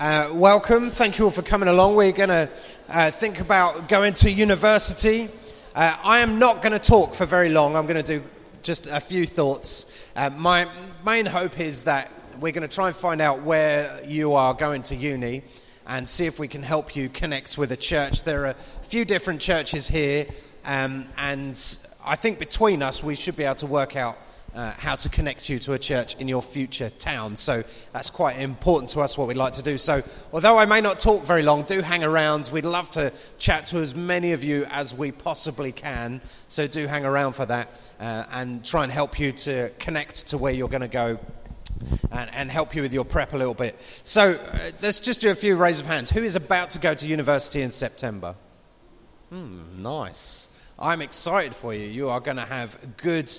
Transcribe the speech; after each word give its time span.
Uh, 0.00 0.30
welcome. 0.32 0.90
Thank 0.90 1.18
you 1.18 1.26
all 1.26 1.30
for 1.30 1.42
coming 1.42 1.68
along. 1.68 1.94
We're 1.94 2.12
going 2.12 2.30
to 2.30 2.48
uh, 2.88 3.10
think 3.10 3.38
about 3.38 3.86
going 3.86 4.14
to 4.14 4.30
university. 4.30 5.28
Uh, 5.74 5.94
I 6.02 6.20
am 6.20 6.38
not 6.38 6.62
going 6.62 6.72
to 6.72 6.78
talk 6.78 7.12
for 7.12 7.26
very 7.26 7.50
long. 7.50 7.76
I'm 7.76 7.84
going 7.84 8.02
to 8.02 8.18
do 8.18 8.24
just 8.62 8.86
a 8.86 8.98
few 8.98 9.26
thoughts. 9.26 10.08
Uh, 10.16 10.30
my 10.30 10.66
main 11.04 11.26
hope 11.26 11.60
is 11.60 11.82
that 11.82 12.10
we're 12.40 12.52
going 12.52 12.66
to 12.66 12.74
try 12.74 12.86
and 12.86 12.96
find 12.96 13.20
out 13.20 13.42
where 13.42 14.00
you 14.08 14.32
are 14.32 14.54
going 14.54 14.80
to 14.84 14.96
uni 14.96 15.42
and 15.86 16.08
see 16.08 16.24
if 16.24 16.38
we 16.38 16.48
can 16.48 16.62
help 16.62 16.96
you 16.96 17.10
connect 17.10 17.58
with 17.58 17.70
a 17.70 17.76
church. 17.76 18.22
There 18.22 18.44
are 18.44 18.52
a 18.52 18.56
few 18.84 19.04
different 19.04 19.42
churches 19.42 19.86
here, 19.86 20.24
um, 20.64 21.08
and 21.18 21.62
I 22.02 22.16
think 22.16 22.38
between 22.38 22.80
us 22.80 23.02
we 23.02 23.16
should 23.16 23.36
be 23.36 23.44
able 23.44 23.56
to 23.56 23.66
work 23.66 23.96
out 23.96 24.16
uh, 24.54 24.72
how 24.72 24.96
to 24.96 25.08
connect 25.08 25.48
you 25.48 25.58
to 25.60 25.72
a 25.74 25.78
church 25.78 26.16
in 26.16 26.28
your 26.28 26.42
future 26.42 26.90
town. 26.90 27.36
So 27.36 27.62
that's 27.92 28.10
quite 28.10 28.38
important 28.38 28.90
to 28.90 29.00
us, 29.00 29.16
what 29.16 29.28
we'd 29.28 29.36
like 29.36 29.54
to 29.54 29.62
do. 29.62 29.78
So, 29.78 30.02
although 30.32 30.58
I 30.58 30.66
may 30.66 30.80
not 30.80 31.00
talk 31.00 31.24
very 31.24 31.42
long, 31.42 31.62
do 31.62 31.80
hang 31.80 32.04
around. 32.04 32.50
We'd 32.52 32.64
love 32.64 32.90
to 32.90 33.12
chat 33.38 33.66
to 33.66 33.78
as 33.78 33.94
many 33.94 34.32
of 34.32 34.42
you 34.44 34.66
as 34.70 34.94
we 34.94 35.12
possibly 35.12 35.72
can. 35.72 36.20
So, 36.48 36.66
do 36.66 36.86
hang 36.86 37.04
around 37.04 37.34
for 37.34 37.46
that 37.46 37.68
uh, 38.00 38.24
and 38.32 38.64
try 38.64 38.82
and 38.82 38.92
help 38.92 39.18
you 39.18 39.32
to 39.32 39.70
connect 39.78 40.28
to 40.28 40.38
where 40.38 40.52
you're 40.52 40.68
going 40.68 40.80
to 40.82 40.88
go. 40.88 41.18
And, 42.10 42.30
and, 42.34 42.50
help 42.50 42.74
you 42.74 42.82
with 42.82 42.92
your 42.92 43.06
prep 43.06 43.32
a 43.32 43.38
little 43.38 43.54
bit. 43.54 43.80
So, 44.04 44.32
uh, 44.32 44.58
let's 44.82 45.00
just 45.00 45.22
do 45.22 45.30
a 45.30 45.34
few 45.34 45.56
raise 45.56 45.80
of 45.80 45.86
hands. 45.86 46.10
Who 46.10 46.22
is 46.22 46.36
about 46.36 46.70
to 46.70 46.78
go 46.78 46.92
to 46.92 47.06
university 47.06 47.62
in 47.62 47.70
September? 47.70 48.34
Hmm, 49.30 49.82
nice. 49.82 50.48
I'm 50.78 51.00
excited 51.00 51.54
for 51.54 51.72
you. 51.72 51.86
You 51.86 52.10
are 52.10 52.20
going 52.20 52.36
to 52.38 52.44
have 52.44 52.96
good 52.96 53.30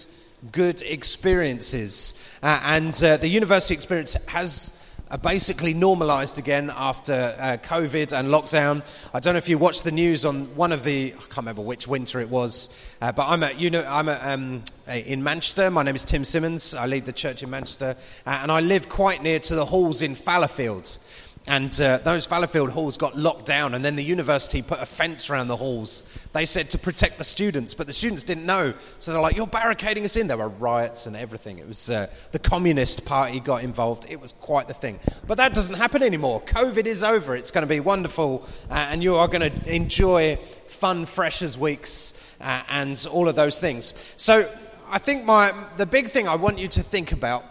good 0.51 0.81
experiences. 0.81 2.15
Uh, 2.41 2.59
and 2.63 3.03
uh, 3.03 3.17
the 3.17 3.27
university 3.27 3.73
experience 3.73 4.13
has 4.25 4.77
uh, 5.11 5.17
basically 5.17 5.73
normalized 5.73 6.39
again 6.39 6.71
after 6.73 7.35
uh, 7.37 7.57
COVID 7.57 8.17
and 8.17 8.29
lockdown. 8.29 8.81
I 9.13 9.19
don't 9.19 9.33
know 9.33 9.39
if 9.39 9.49
you 9.49 9.57
watched 9.57 9.83
the 9.83 9.91
news 9.91 10.25
on 10.25 10.45
one 10.55 10.71
of 10.71 10.83
the, 10.83 11.13
I 11.13 11.19
can't 11.19 11.37
remember 11.37 11.61
which 11.61 11.87
winter 11.87 12.19
it 12.21 12.29
was, 12.29 12.69
uh, 13.01 13.11
but 13.11 13.27
I'm, 13.27 13.43
at, 13.43 13.59
you 13.59 13.69
know, 13.69 13.85
I'm 13.87 14.09
at, 14.09 14.25
um, 14.25 14.63
in 14.87 15.21
Manchester. 15.21 15.69
My 15.69 15.83
name 15.83 15.95
is 15.95 16.05
Tim 16.05 16.23
Simmons. 16.23 16.73
I 16.73 16.85
lead 16.85 17.05
the 17.05 17.13
church 17.13 17.43
in 17.43 17.49
Manchester. 17.49 17.95
Uh, 18.25 18.39
and 18.41 18.51
I 18.51 18.61
live 18.61 18.89
quite 18.89 19.21
near 19.21 19.39
to 19.39 19.55
the 19.55 19.65
halls 19.65 20.01
in 20.01 20.15
Fallowfield. 20.15 20.97
And 21.47 21.81
uh, 21.81 21.97
those 21.97 22.27
Fallowfield 22.27 22.69
halls 22.69 22.97
got 22.97 23.17
locked 23.17 23.47
down, 23.47 23.73
and 23.73 23.83
then 23.83 23.95
the 23.95 24.03
university 24.03 24.61
put 24.61 24.79
a 24.79 24.85
fence 24.85 25.29
around 25.29 25.47
the 25.47 25.57
halls. 25.57 26.03
They 26.33 26.45
said 26.45 26.69
to 26.69 26.77
protect 26.77 27.17
the 27.17 27.23
students, 27.23 27.73
but 27.73 27.87
the 27.87 27.93
students 27.93 28.21
didn't 28.21 28.45
know. 28.45 28.75
So 28.99 29.11
they're 29.11 29.21
like, 29.21 29.35
You're 29.35 29.47
barricading 29.47 30.05
us 30.05 30.15
in. 30.15 30.27
There 30.27 30.37
were 30.37 30.49
riots 30.49 31.07
and 31.07 31.15
everything. 31.15 31.57
It 31.57 31.67
was 31.67 31.89
uh, 31.89 32.07
the 32.31 32.37
Communist 32.37 33.05
Party 33.05 33.39
got 33.39 33.63
involved. 33.63 34.05
It 34.07 34.21
was 34.21 34.33
quite 34.33 34.67
the 34.67 34.75
thing. 34.75 34.99
But 35.25 35.37
that 35.37 35.55
doesn't 35.55 35.75
happen 35.75 36.03
anymore. 36.03 36.41
COVID 36.41 36.85
is 36.85 37.03
over. 37.03 37.35
It's 37.35 37.49
going 37.49 37.63
to 37.63 37.69
be 37.69 37.79
wonderful, 37.79 38.47
uh, 38.69 38.89
and 38.91 39.01
you 39.01 39.15
are 39.15 39.27
going 39.27 39.51
to 39.51 39.75
enjoy 39.75 40.37
fun 40.67 41.07
freshers' 41.07 41.57
weeks 41.57 42.13
uh, 42.39 42.61
and 42.69 43.07
all 43.11 43.27
of 43.27 43.35
those 43.35 43.59
things. 43.59 44.13
So 44.15 44.47
I 44.89 44.99
think 44.99 45.25
my, 45.25 45.53
the 45.77 45.87
big 45.87 46.09
thing 46.09 46.27
I 46.27 46.35
want 46.35 46.59
you 46.59 46.67
to 46.67 46.83
think 46.83 47.11
about 47.11 47.45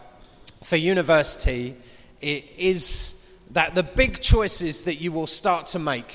for 0.63 0.77
university 0.77 1.75
is 2.21 3.20
that 3.53 3.75
the 3.75 3.83
big 3.83 4.21
choices 4.21 4.83
that 4.83 4.97
you 4.97 5.13
will 5.13 5.27
start 5.27 5.67
to 5.69 5.79
make 5.79 6.15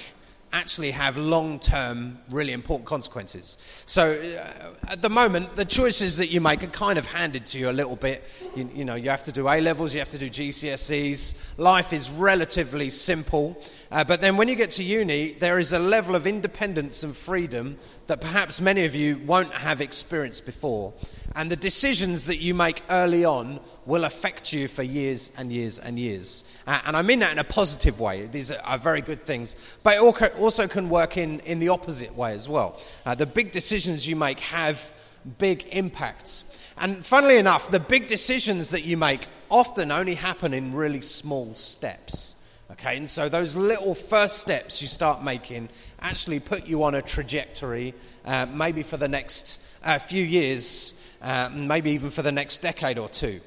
actually 0.55 0.91
have 0.91 1.17
long 1.17 1.59
term, 1.59 2.17
really 2.29 2.53
important 2.53 2.87
consequences. 2.87 3.57
So, 3.85 4.13
uh, 4.13 4.89
at 4.89 5.01
the 5.01 5.09
moment, 5.09 5.55
the 5.57 5.65
choices 5.65 6.17
that 6.17 6.27
you 6.27 6.39
make 6.39 6.63
are 6.63 6.67
kind 6.67 6.97
of 6.97 7.05
handed 7.05 7.45
to 7.47 7.59
you 7.59 7.69
a 7.69 7.73
little 7.73 7.97
bit. 7.97 8.23
You, 8.55 8.69
you, 8.73 8.85
know, 8.85 8.95
you 8.95 9.09
have 9.09 9.23
to 9.25 9.33
do 9.33 9.49
A 9.49 9.59
levels, 9.59 9.93
you 9.93 9.99
have 9.99 10.09
to 10.09 10.17
do 10.17 10.29
GCSEs. 10.29 11.59
Life 11.59 11.91
is 11.91 12.09
relatively 12.09 12.89
simple. 12.89 13.61
Uh, 13.91 14.05
but 14.05 14.21
then 14.21 14.37
when 14.37 14.47
you 14.47 14.55
get 14.55 14.71
to 14.71 14.83
uni, 14.83 15.33
there 15.33 15.59
is 15.59 15.73
a 15.73 15.79
level 15.79 16.15
of 16.15 16.25
independence 16.25 17.03
and 17.03 17.15
freedom 17.15 17.77
that 18.07 18.21
perhaps 18.21 18.61
many 18.61 18.85
of 18.85 18.95
you 18.95 19.17
won't 19.25 19.51
have 19.51 19.81
experienced 19.81 20.45
before. 20.45 20.93
And 21.35 21.51
the 21.51 21.57
decisions 21.57 22.27
that 22.27 22.37
you 22.37 22.53
make 22.53 22.81
early 22.89 23.25
on 23.25 23.59
will 23.85 24.05
affect 24.05 24.53
you 24.53 24.69
for 24.69 24.83
years 24.83 25.33
and 25.37 25.51
years 25.51 25.79
and 25.79 25.99
years. 25.99 26.45
Uh, 26.65 26.79
and 26.85 26.95
I 26.95 27.01
mean 27.01 27.19
that 27.19 27.33
in 27.33 27.39
a 27.39 27.43
positive 27.43 27.99
way. 27.99 28.25
These 28.27 28.51
are, 28.51 28.77
very 28.77 29.01
good 29.01 29.25
things. 29.25 29.55
But 29.83 29.97
it 29.97 30.35
also 30.37 30.67
can 30.67 30.89
work 30.89 31.17
in, 31.17 31.41
in 31.41 31.59
the 31.59 31.69
opposite 31.69 32.15
way 32.15 32.33
as 32.33 32.47
well. 32.47 32.79
Uh, 33.05 33.15
the 33.15 33.25
big 33.25 33.51
decisions 33.51 34.07
you 34.07 34.15
make 34.15 34.39
have 34.39 34.93
big 35.37 35.67
impacts. 35.71 36.45
And 36.77 37.05
funnily 37.05 37.37
enough, 37.37 37.69
the 37.69 37.79
big 37.79 38.07
decisions 38.07 38.69
that 38.69 38.83
you 38.83 38.95
make 38.95 39.27
often 39.49 39.91
only 39.91 40.15
happen 40.15 40.53
in 40.53 40.73
really 40.73 41.01
small 41.01 41.53
steps. 41.53 42.35
Okay, 42.71 42.97
and 42.97 43.09
so 43.09 43.29
those 43.29 43.55
little 43.55 43.93
first 43.93 44.39
steps 44.39 44.81
you 44.81 44.87
start 44.87 45.23
making 45.23 45.69
actually 45.99 46.39
put 46.39 46.65
you 46.65 46.83
on 46.83 46.95
a 46.95 47.01
trajectory, 47.01 47.93
uh, 48.25 48.47
maybe 48.47 48.81
for 48.81 48.97
the 48.97 49.07
next 49.07 49.61
uh, 49.83 49.99
few 49.99 50.23
years 50.23 50.84
uh, 51.25 51.49
maybe 51.53 51.89
even 51.89 52.11
for 52.11 52.21
the 52.21 52.31
next 52.31 52.61
decade 52.61 52.99
or 52.99 53.09
two. 53.09 53.41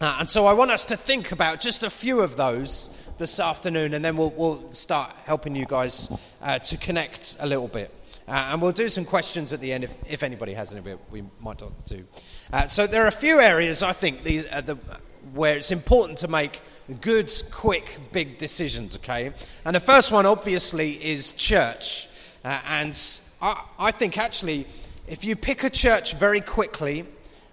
Uh, 0.00 0.18
and 0.20 0.30
so 0.30 0.46
I 0.46 0.52
want 0.52 0.70
us 0.70 0.84
to 0.86 0.96
think 0.96 1.32
about 1.32 1.60
just 1.60 1.82
a 1.82 1.90
few 1.90 2.20
of 2.20 2.36
those 2.36 2.88
this 3.18 3.40
afternoon, 3.40 3.94
and 3.94 4.04
then 4.04 4.16
we'll, 4.16 4.30
we'll 4.30 4.70
start 4.72 5.10
helping 5.24 5.56
you 5.56 5.66
guys 5.66 6.08
uh, 6.40 6.60
to 6.60 6.76
connect 6.76 7.36
a 7.40 7.46
little 7.46 7.66
bit. 7.66 7.92
Uh, 8.28 8.50
and 8.52 8.62
we'll 8.62 8.70
do 8.70 8.88
some 8.88 9.04
questions 9.04 9.52
at 9.52 9.60
the 9.60 9.72
end 9.72 9.82
if, 9.82 9.96
if 10.08 10.22
anybody 10.22 10.52
has 10.52 10.72
any, 10.72 10.96
we 11.10 11.24
might 11.40 11.60
not 11.60 11.84
do. 11.86 12.04
Uh, 12.52 12.68
so 12.68 12.86
there 12.86 13.02
are 13.02 13.08
a 13.08 13.12
few 13.12 13.40
areas, 13.40 13.82
I 13.82 13.92
think, 13.92 14.22
these, 14.22 14.44
uh, 14.52 14.60
the, 14.60 14.74
where 15.34 15.56
it's 15.56 15.72
important 15.72 16.18
to 16.18 16.28
make 16.28 16.60
good, 17.00 17.32
quick, 17.50 17.98
big 18.12 18.38
decisions, 18.38 18.96
okay? 18.98 19.32
And 19.64 19.74
the 19.74 19.80
first 19.80 20.12
one, 20.12 20.26
obviously, 20.26 20.92
is 21.04 21.32
church. 21.32 22.08
and 22.44 22.96
I, 23.42 23.64
I 23.80 23.90
think 23.90 24.16
actually, 24.16 24.66
if 25.08 25.24
you 25.24 25.34
pick 25.34 25.64
a 25.64 25.70
church 25.70 26.14
very 26.14 26.40
quickly, 26.40 27.04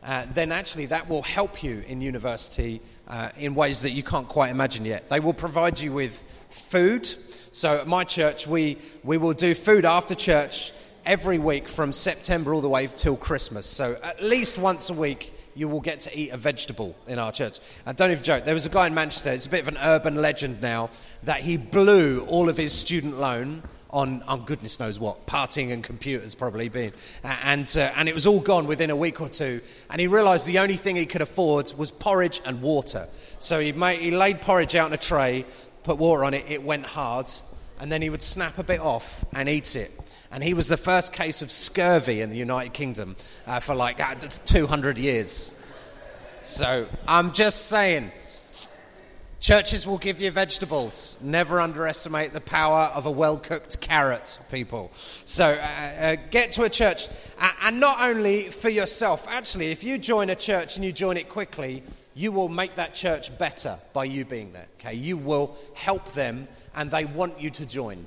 uh, 0.05 0.25
then 0.33 0.51
actually 0.51 0.87
that 0.87 1.07
will 1.09 1.21
help 1.21 1.63
you 1.63 1.83
in 1.87 2.01
university 2.01 2.81
uh, 3.07 3.29
in 3.37 3.55
ways 3.55 3.81
that 3.81 3.91
you 3.91 4.03
can't 4.03 4.27
quite 4.27 4.51
imagine 4.51 4.85
yet. 4.85 5.09
They 5.09 5.19
will 5.19 5.33
provide 5.33 5.79
you 5.79 5.93
with 5.93 6.21
food. 6.49 7.05
So 7.51 7.77
at 7.77 7.87
my 7.87 8.03
church, 8.03 8.47
we, 8.47 8.77
we 9.03 9.17
will 9.17 9.33
do 9.33 9.53
food 9.53 9.85
after 9.85 10.15
church 10.15 10.73
every 11.05 11.37
week 11.37 11.67
from 11.67 11.93
September 11.93 12.53
all 12.53 12.61
the 12.61 12.69
way 12.69 12.87
till 12.87 13.15
Christmas. 13.15 13.67
So 13.67 13.97
at 14.03 14.23
least 14.23 14.57
once 14.57 14.89
a 14.89 14.93
week, 14.93 15.33
you 15.55 15.67
will 15.67 15.81
get 15.81 15.99
to 16.01 16.17
eat 16.17 16.31
a 16.31 16.37
vegetable 16.37 16.95
in 17.07 17.19
our 17.19 17.31
church. 17.31 17.59
And 17.85 17.95
don't 17.95 18.11
even 18.11 18.23
joke. 18.23 18.45
There 18.45 18.53
was 18.53 18.65
a 18.65 18.69
guy 18.69 18.87
in 18.87 18.93
Manchester, 18.93 19.31
it's 19.31 19.45
a 19.45 19.49
bit 19.49 19.61
of 19.61 19.67
an 19.67 19.77
urban 19.83 20.15
legend 20.15 20.61
now, 20.61 20.89
that 21.23 21.41
he 21.41 21.57
blew 21.57 22.25
all 22.25 22.49
of 22.49 22.57
his 22.57 22.73
student 22.73 23.19
loan 23.19 23.61
on, 23.93 24.23
on 24.23 24.43
goodness 24.43 24.79
knows 24.79 24.99
what, 24.99 25.27
partying 25.27 25.71
and 25.71 25.83
computers 25.83 26.33
probably 26.33 26.67
been. 26.67 26.91
And, 27.23 27.71
uh, 27.77 27.91
and 27.95 28.09
it 28.09 28.15
was 28.15 28.25
all 28.25 28.39
gone 28.39 28.65
within 28.65 28.89
a 28.89 28.95
week 28.95 29.21
or 29.21 29.29
two. 29.29 29.61
And 29.89 30.01
he 30.01 30.07
realized 30.07 30.47
the 30.47 30.59
only 30.59 30.75
thing 30.75 30.95
he 30.95 31.05
could 31.05 31.21
afford 31.21 31.71
was 31.77 31.91
porridge 31.91 32.41
and 32.45 32.61
water. 32.61 33.07
So 33.39 33.59
he, 33.59 33.71
made, 33.71 33.99
he 33.99 34.11
laid 34.11 34.41
porridge 34.41 34.75
out 34.75 34.87
in 34.87 34.93
a 34.93 34.97
tray, 34.97 35.45
put 35.83 35.99
water 35.99 36.25
on 36.25 36.33
it, 36.33 36.49
it 36.49 36.63
went 36.63 36.87
hard, 36.87 37.29
and 37.79 37.91
then 37.91 38.01
he 38.01 38.09
would 38.09 38.23
snap 38.23 38.57
a 38.57 38.63
bit 38.63 38.79
off 38.79 39.23
and 39.33 39.47
eat 39.47 39.75
it. 39.75 39.91
And 40.31 40.43
he 40.43 40.55
was 40.55 40.67
the 40.67 40.77
first 40.77 41.13
case 41.13 41.43
of 41.43 41.51
scurvy 41.51 42.21
in 42.21 42.31
the 42.31 42.37
United 42.37 42.73
Kingdom 42.73 43.15
uh, 43.45 43.59
for 43.59 43.75
like 43.75 43.99
uh, 43.99 44.15
200 44.45 44.97
years. 44.97 45.51
So 46.41 46.87
I'm 47.07 47.31
just 47.33 47.67
saying 47.67 48.11
Churches 49.43 49.85
will 49.85 49.97
give 49.97 50.21
you 50.21 50.31
vegetables. 50.31 51.17
Never 51.21 51.59
underestimate 51.59 52.31
the 52.31 52.39
power 52.39 52.89
of 52.95 53.05
a 53.05 53.11
well 53.11 53.35
cooked 53.35 53.81
carrot, 53.81 54.39
people. 54.49 54.89
So 54.93 55.45
uh, 55.45 55.57
uh, 55.99 56.15
get 56.31 56.53
to 56.53 56.63
a 56.63 56.69
church, 56.69 57.09
uh, 57.37 57.51
and 57.63 57.77
not 57.77 57.99
only 57.99 58.43
for 58.43 58.69
yourself. 58.69 59.27
Actually, 59.27 59.71
if 59.71 59.83
you 59.83 59.97
join 59.97 60.29
a 60.29 60.35
church 60.35 60.77
and 60.77 60.85
you 60.85 60.93
join 60.93 61.17
it 61.17 61.27
quickly, 61.27 61.83
you 62.13 62.31
will 62.31 62.47
make 62.47 62.75
that 62.75 62.93
church 62.93 63.37
better 63.37 63.77
by 63.91 64.05
you 64.05 64.23
being 64.23 64.53
there. 64.53 64.67
Okay, 64.79 64.93
you 64.93 65.17
will 65.17 65.57
help 65.73 66.13
them, 66.13 66.47
and 66.73 66.89
they 66.89 67.03
want 67.03 67.41
you 67.41 67.49
to 67.49 67.65
join. 67.65 68.05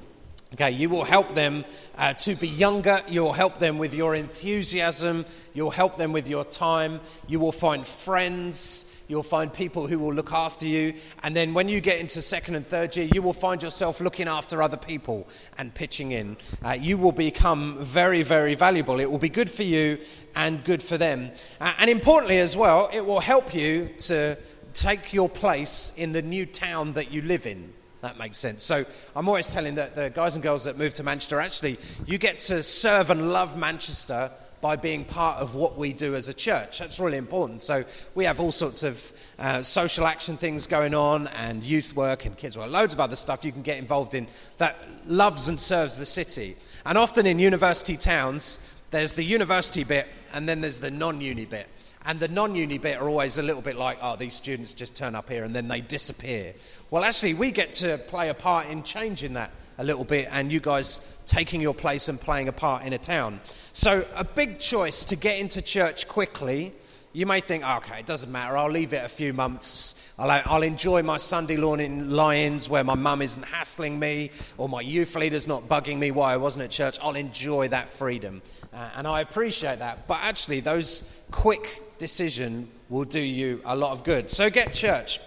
Okay, 0.54 0.70
you 0.70 0.88
will 0.88 1.04
help 1.04 1.34
them 1.34 1.66
uh, 1.98 2.14
to 2.14 2.34
be 2.34 2.48
younger. 2.48 3.02
You'll 3.08 3.34
help 3.34 3.58
them 3.58 3.76
with 3.76 3.92
your 3.92 4.14
enthusiasm. 4.14 5.26
You'll 5.52 5.68
help 5.68 5.98
them 5.98 6.12
with 6.12 6.28
your 6.28 6.46
time. 6.46 7.00
You 7.28 7.40
will 7.40 7.52
find 7.52 7.86
friends. 7.86 8.90
You'll 9.08 9.22
find 9.22 9.52
people 9.52 9.86
who 9.86 9.98
will 9.98 10.12
look 10.12 10.32
after 10.32 10.66
you. 10.66 10.94
And 11.22 11.34
then 11.34 11.54
when 11.54 11.68
you 11.68 11.80
get 11.80 12.00
into 12.00 12.20
second 12.20 12.56
and 12.56 12.66
third 12.66 12.96
year, 12.96 13.08
you 13.12 13.22
will 13.22 13.32
find 13.32 13.62
yourself 13.62 14.00
looking 14.00 14.28
after 14.28 14.62
other 14.62 14.76
people 14.76 15.28
and 15.58 15.72
pitching 15.72 16.12
in. 16.12 16.36
Uh, 16.64 16.72
you 16.72 16.98
will 16.98 17.12
become 17.12 17.78
very, 17.78 18.22
very 18.22 18.54
valuable. 18.54 18.98
It 19.00 19.10
will 19.10 19.18
be 19.18 19.28
good 19.28 19.50
for 19.50 19.62
you 19.62 19.98
and 20.34 20.62
good 20.64 20.82
for 20.82 20.98
them. 20.98 21.30
Uh, 21.60 21.74
and 21.78 21.88
importantly, 21.88 22.38
as 22.38 22.56
well, 22.56 22.90
it 22.92 23.04
will 23.04 23.20
help 23.20 23.54
you 23.54 23.90
to 23.98 24.36
take 24.74 25.12
your 25.12 25.28
place 25.28 25.92
in 25.96 26.12
the 26.12 26.22
new 26.22 26.44
town 26.44 26.92
that 26.94 27.10
you 27.10 27.22
live 27.22 27.46
in. 27.46 27.72
That 28.02 28.18
makes 28.18 28.38
sense. 28.38 28.62
So 28.62 28.84
I'm 29.16 29.26
always 29.26 29.48
telling 29.48 29.74
the, 29.74 29.90
the 29.94 30.10
guys 30.10 30.34
and 30.34 30.42
girls 30.42 30.64
that 30.64 30.78
move 30.78 30.94
to 30.94 31.02
Manchester 31.02 31.40
actually, 31.40 31.78
you 32.06 32.18
get 32.18 32.38
to 32.40 32.62
serve 32.62 33.10
and 33.10 33.32
love 33.32 33.56
Manchester 33.56 34.30
by 34.66 34.74
being 34.74 35.04
part 35.04 35.38
of 35.38 35.54
what 35.54 35.76
we 35.76 35.92
do 35.92 36.16
as 36.16 36.28
a 36.28 36.34
church. 36.34 36.80
That's 36.80 36.98
really 36.98 37.18
important. 37.18 37.62
So 37.62 37.84
we 38.16 38.24
have 38.24 38.40
all 38.40 38.50
sorts 38.50 38.82
of 38.82 39.12
uh, 39.38 39.62
social 39.62 40.08
action 40.08 40.36
things 40.36 40.66
going 40.66 40.92
on, 40.92 41.28
and 41.28 41.62
youth 41.62 41.94
work, 41.94 42.24
and 42.24 42.36
kids 42.36 42.58
work, 42.58 42.68
loads 42.68 42.92
of 42.92 42.98
other 42.98 43.14
stuff 43.14 43.44
you 43.44 43.52
can 43.52 43.62
get 43.62 43.78
involved 43.78 44.12
in 44.12 44.26
that 44.58 44.76
loves 45.06 45.46
and 45.46 45.60
serves 45.60 45.98
the 45.98 46.04
city. 46.04 46.56
And 46.84 46.98
often 46.98 47.26
in 47.26 47.38
university 47.38 47.96
towns, 47.96 48.58
there's 48.90 49.14
the 49.14 49.22
university 49.22 49.84
bit, 49.84 50.08
and 50.32 50.48
then 50.48 50.62
there's 50.62 50.80
the 50.80 50.90
non 50.90 51.20
uni 51.20 51.44
bit. 51.44 51.68
And 52.06 52.20
the 52.20 52.28
non 52.28 52.54
uni 52.54 52.78
bit 52.78 52.98
are 52.98 53.08
always 53.08 53.36
a 53.36 53.42
little 53.42 53.62
bit 53.62 53.74
like, 53.76 53.98
oh, 54.00 54.14
these 54.14 54.34
students 54.34 54.74
just 54.74 54.94
turn 54.94 55.16
up 55.16 55.28
here 55.28 55.42
and 55.42 55.54
then 55.54 55.66
they 55.66 55.80
disappear. 55.80 56.54
Well, 56.90 57.02
actually, 57.02 57.34
we 57.34 57.50
get 57.50 57.72
to 57.74 57.98
play 57.98 58.28
a 58.28 58.34
part 58.34 58.68
in 58.68 58.84
changing 58.84 59.34
that 59.34 59.50
a 59.78 59.84
little 59.84 60.04
bit 60.04 60.28
and 60.30 60.52
you 60.52 60.60
guys 60.60 61.00
taking 61.26 61.60
your 61.60 61.74
place 61.74 62.08
and 62.08 62.20
playing 62.20 62.46
a 62.46 62.52
part 62.52 62.86
in 62.86 62.92
a 62.92 62.98
town. 62.98 63.40
So, 63.72 64.06
a 64.14 64.22
big 64.22 64.60
choice 64.60 65.02
to 65.04 65.16
get 65.16 65.40
into 65.40 65.60
church 65.60 66.06
quickly. 66.06 66.72
You 67.16 67.24
may 67.24 67.40
think, 67.40 67.64
oh, 67.66 67.78
okay, 67.78 68.00
it 68.00 68.04
doesn't 68.04 68.30
matter, 68.30 68.58
I'll 68.58 68.70
leave 68.70 68.92
it 68.92 69.02
a 69.02 69.08
few 69.08 69.32
months. 69.32 69.94
I'll, 70.18 70.30
I'll 70.44 70.62
enjoy 70.62 71.02
my 71.02 71.16
Sunday 71.16 71.56
lawn 71.56 71.80
in 71.80 72.10
Lions 72.10 72.68
where 72.68 72.84
my 72.84 72.92
mum 72.94 73.22
isn't 73.22 73.42
hassling 73.42 73.98
me 73.98 74.32
or 74.58 74.68
my 74.68 74.82
youth 74.82 75.16
leader's 75.16 75.48
not 75.48 75.66
bugging 75.66 75.96
me 75.96 76.10
while 76.10 76.28
I 76.28 76.36
wasn't 76.36 76.66
at 76.66 76.70
church. 76.70 76.98
I'll 77.00 77.16
enjoy 77.16 77.68
that 77.68 77.88
freedom. 77.88 78.42
Uh, 78.70 78.90
and 78.96 79.06
I 79.06 79.22
appreciate 79.22 79.78
that. 79.78 80.06
But 80.06 80.18
actually, 80.20 80.60
those 80.60 81.18
quick 81.30 81.96
decision 81.96 82.68
will 82.90 83.04
do 83.06 83.18
you 83.18 83.62
a 83.64 83.74
lot 83.74 83.92
of 83.92 84.04
good. 84.04 84.30
So 84.30 84.50
get 84.50 84.74
church. 84.74 85.18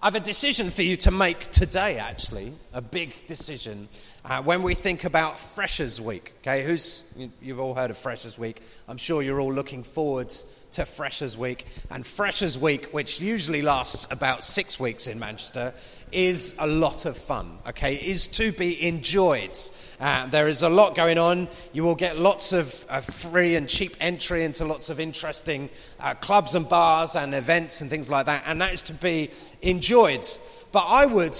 I 0.00 0.06
have 0.06 0.14
a 0.14 0.20
decision 0.20 0.70
for 0.70 0.82
you 0.82 0.96
to 0.98 1.10
make 1.10 1.50
today, 1.50 1.98
actually, 1.98 2.52
a 2.72 2.80
big 2.80 3.26
decision. 3.26 3.88
Uh, 4.24 4.42
when 4.42 4.62
we 4.62 4.74
think 4.74 5.02
about 5.02 5.38
Freshers 5.38 6.00
Week, 6.00 6.34
okay, 6.40 6.64
who's 6.64 7.12
you've 7.40 7.60
all 7.60 7.74
heard 7.74 7.90
of 7.90 7.98
Freshers 7.98 8.36
Week? 8.36 8.62
I'm 8.88 8.96
sure 8.96 9.22
you're 9.22 9.40
all 9.40 9.52
looking 9.52 9.82
forward 9.84 10.32
to 10.72 10.84
Freshers 10.84 11.36
Week. 11.36 11.66
And 11.90 12.06
Freshers 12.06 12.58
Week, 12.58 12.86
which 12.86 13.20
usually 13.20 13.62
lasts 13.62 14.06
about 14.10 14.44
six 14.44 14.78
weeks 14.78 15.06
in 15.06 15.18
Manchester, 15.18 15.74
is 16.10 16.54
a 16.58 16.66
lot 16.66 17.06
of 17.06 17.16
fun, 17.16 17.58
okay? 17.66 17.94
Is 17.94 18.26
to 18.28 18.52
be 18.52 18.86
enjoyed. 18.86 19.56
Uh, 20.00 20.26
there 20.26 20.48
is 20.48 20.62
a 20.62 20.68
lot 20.68 20.94
going 20.94 21.18
on. 21.18 21.48
You 21.72 21.84
will 21.84 21.94
get 21.94 22.18
lots 22.18 22.52
of 22.52 22.84
uh, 22.88 23.00
free 23.00 23.56
and 23.56 23.68
cheap 23.68 23.96
entry 24.00 24.44
into 24.44 24.64
lots 24.64 24.90
of 24.90 25.00
interesting 25.00 25.70
uh, 26.00 26.14
clubs 26.14 26.54
and 26.54 26.68
bars 26.68 27.16
and 27.16 27.34
events 27.34 27.80
and 27.80 27.88
things 27.88 28.10
like 28.10 28.26
that, 28.26 28.44
and 28.46 28.60
that 28.60 28.72
is 28.72 28.82
to 28.82 28.94
be 28.94 29.30
enjoyed. 29.62 30.26
But 30.72 30.86
I 30.86 31.06
would, 31.06 31.38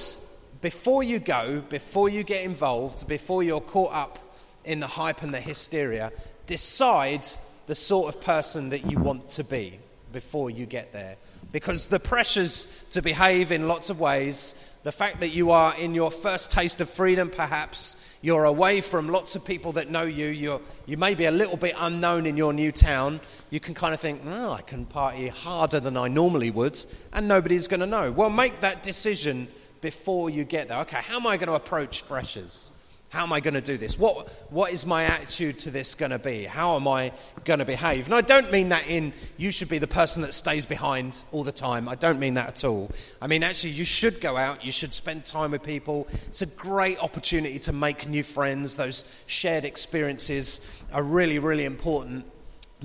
before 0.61 1.03
you 1.03 1.19
go, 1.19 1.63
before 1.69 2.09
you 2.09 2.23
get 2.23 2.45
involved, 2.45 3.07
before 3.09 3.43
you're 3.43 3.61
caught 3.61 3.93
up 3.93 4.19
in 4.65 4.81
the 4.81 4.87
hype 4.87 5.23
and 5.23 5.35
the 5.35 5.41
hysteria, 5.41 6.13
decide 6.47 7.27
the 7.67 7.75
sort 7.75 8.15
of 8.15 8.21
person 8.21 8.71
that 8.71 8.91
you 8.91 8.99
want 8.99 9.31
to 9.31 9.45
be 9.45 9.79
before 10.13 10.51
you 10.51 10.67
get 10.67 10.93
there. 10.93 11.17
Because 11.53 11.87
the 11.87 12.01
pressures 12.01 12.85
to 12.91 13.03
behave 13.03 13.53
in 13.53 13.69
lots 13.69 13.91
of 13.91 14.01
ways, 14.01 14.55
the 14.83 14.93
fact 14.93 15.21
that 15.21 15.29
you 15.29 15.51
are 15.51 15.77
in 15.77 15.95
your 15.95 16.11
first 16.11 16.51
taste 16.51 16.81
of 16.81 16.91
freedom, 16.91 17.31
perhaps, 17.31 17.97
you're 18.21 18.45
away 18.45 18.81
from 18.81 19.09
lots 19.09 19.37
of 19.37 19.45
people 19.45 19.73
that 19.73 19.91
know 19.91 20.03
you, 20.03 20.27
you're, 20.27 20.61
you 20.87 20.97
may 20.97 21.15
be 21.15 21.25
a 21.25 21.31
little 21.31 21.57
bit 21.57 21.75
unknown 21.79 22.27
in 22.27 22.37
your 22.37 22.53
new 22.53 22.73
town, 22.73 23.21
you 23.51 23.61
can 23.61 23.75
kind 23.75 23.95
of 23.95 24.01
think, 24.01 24.23
oh, 24.27 24.53
I 24.53 24.63
can 24.63 24.85
party 24.85 25.29
harder 25.29 25.81
than 25.81 25.97
I 25.97 26.09
normally 26.09 26.51
would, 26.51 26.79
and 27.13 27.29
nobody's 27.29 27.69
going 27.69 27.81
to 27.81 27.87
know. 27.87 28.11
Well, 28.13 28.31
make 28.31 28.61
that 28.61 28.83
decision 28.83 29.49
before 29.81 30.31
you 30.31 30.45
get 30.45 30.69
there. 30.69 30.79
Okay, 30.81 31.01
how 31.01 31.17
am 31.17 31.27
I 31.27 31.37
going 31.37 31.49
to 31.49 31.55
approach 31.55 32.03
freshers? 32.03 32.73
How 33.13 33.25
am 33.25 33.33
I 33.35 33.41
going 33.41 33.53
to 33.53 33.61
do 33.61 33.77
this? 33.77 33.99
What, 33.99 34.31
what 34.49 34.73
is 34.73 34.87
my 34.87 35.05
attitude 35.05 35.59
to 35.61 35.71
this 35.71 35.95
going 35.95 36.13
to 36.13 36.19
be? 36.19 36.45
How 36.45 36.77
am 36.77 36.89
I 36.89 37.13
going 37.45 37.59
to 37.59 37.67
behave? 37.67 38.07
And 38.07 38.15
I 38.15 38.23
don't 38.23 38.51
mean 38.51 38.71
that 38.71 38.89
in 38.89 39.13
you 39.37 39.51
should 39.51 39.69
be 39.69 39.77
the 39.77 39.87
person 39.87 40.23
that 40.23 40.33
stays 40.33 40.65
behind 40.65 41.23
all 41.31 41.45
the 41.45 41.53
time. 41.53 41.91
I 41.91 41.95
don't 41.95 42.19
mean 42.19 42.33
that 42.35 42.49
at 42.49 42.65
all. 42.65 42.91
I 43.21 43.27
mean, 43.27 43.43
actually, 43.43 43.73
you 43.73 43.85
should 43.85 44.23
go 44.23 44.39
out, 44.39 44.65
you 44.65 44.73
should 44.73 44.95
spend 44.95 45.27
time 45.27 45.51
with 45.51 45.63
people. 45.63 46.09
It's 46.29 46.41
a 46.41 46.47
great 46.47 46.99
opportunity 47.01 47.59
to 47.59 47.73
make 47.75 48.09
new 48.09 48.23
friends. 48.23 48.77
Those 48.77 49.05
shared 49.27 49.67
experiences 49.67 50.63
are 50.91 51.03
really, 51.03 51.39
really 51.39 51.67
important. 51.67 52.25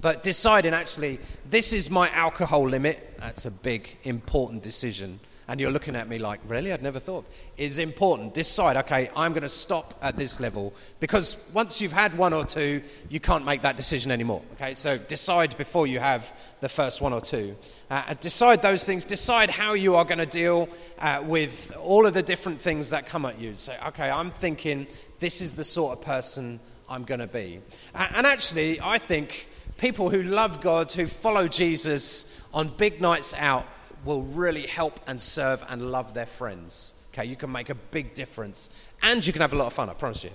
But 0.02 0.24
deciding 0.24 0.74
actually, 0.74 1.20
this 1.50 1.72
is 1.72 1.90
my 1.90 2.10
alcohol 2.10 2.68
limit, 2.68 3.18
that's 3.18 3.46
a 3.46 3.52
big, 3.52 3.98
important 4.04 4.62
decision 4.62 5.22
and 5.48 5.62
you're 5.62 5.72
looking 5.72 5.96
at 5.96 6.10
me 6.10 6.18
like, 6.18 6.42
really? 6.48 6.74
I'd 6.74 6.84
never 6.84 7.00
thought. 7.00 7.26
It's 7.56 7.78
important. 7.78 8.34
Decide, 8.34 8.76
okay, 8.78 9.10
I'm 9.16 9.32
going 9.32 9.44
to 9.44 9.50
stop 9.50 9.94
at 10.02 10.18
this 10.18 10.40
level. 10.40 10.74
Because 11.00 11.50
once 11.54 11.82
you've 11.82 11.94
had 11.94 12.18
one 12.18 12.34
or 12.34 12.44
two, 12.44 12.82
you 13.10 13.22
can't 13.22 13.46
make 13.46 13.62
that 13.62 13.78
decision 13.78 14.12
anymore. 14.12 14.42
Okay, 14.54 14.74
so 14.74 14.98
decide 14.98 15.58
before 15.58 15.88
you 15.88 16.00
have 16.00 16.34
the 16.60 16.68
first 16.68 17.02
one 17.02 17.14
or 17.14 17.22
two. 17.22 17.56
Uh, 17.90 18.14
decide 18.20 18.62
those 18.62 18.84
things. 18.86 19.06
Decide 19.06 19.50
how 19.50 19.74
you 19.74 19.96
are 19.96 20.04
going 20.04 20.18
to 20.18 20.26
deal 20.26 20.68
uh, 21.00 21.24
with 21.26 21.74
all 21.82 22.06
of 22.06 22.14
the 22.14 22.24
different 22.24 22.60
things 22.60 22.90
that 22.90 23.06
come 23.06 23.26
at 23.26 23.40
you. 23.40 23.54
Say, 23.56 23.78
okay, 23.88 24.10
I'm 24.10 24.32
thinking 24.32 24.86
this 25.20 25.40
is 25.40 25.56
the 25.56 25.64
sort 25.64 25.98
of 25.98 26.04
person 26.04 26.60
I'm 26.90 27.06
going 27.06 27.22
to 27.22 27.28
be. 27.28 27.62
Uh, 27.96 28.08
and 28.16 28.28
actually, 28.28 28.82
I 28.82 28.98
think 28.98 29.48
people 29.78 30.10
who 30.10 30.24
love 30.24 30.60
God, 30.60 30.92
who 30.92 31.08
follow 31.08 31.48
Jesus 31.48 32.44
on 32.54 32.68
big 32.68 33.00
nights 33.00 33.34
out, 33.38 33.66
will 34.06 34.24
really 34.24 34.68
help 34.68 35.00
and 35.08 35.20
serve 35.20 35.64
and 35.70 35.92
love 35.92 36.14
their 36.14 36.26
friends. 36.26 36.94
Okay, 37.14 37.26
you 37.26 37.36
can 37.36 37.52
make 37.52 37.70
a 37.70 37.76
big 37.76 38.14
difference 38.14 38.70
and 39.02 39.26
you 39.26 39.34
can 39.34 39.42
have 39.42 39.54
a 39.54 39.56
lot 39.56 39.68
of 39.68 39.74
fun, 39.74 39.90
I 39.90 39.94
promise 39.94 40.24
you. 40.24 40.32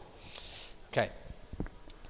Okay. 0.93 1.11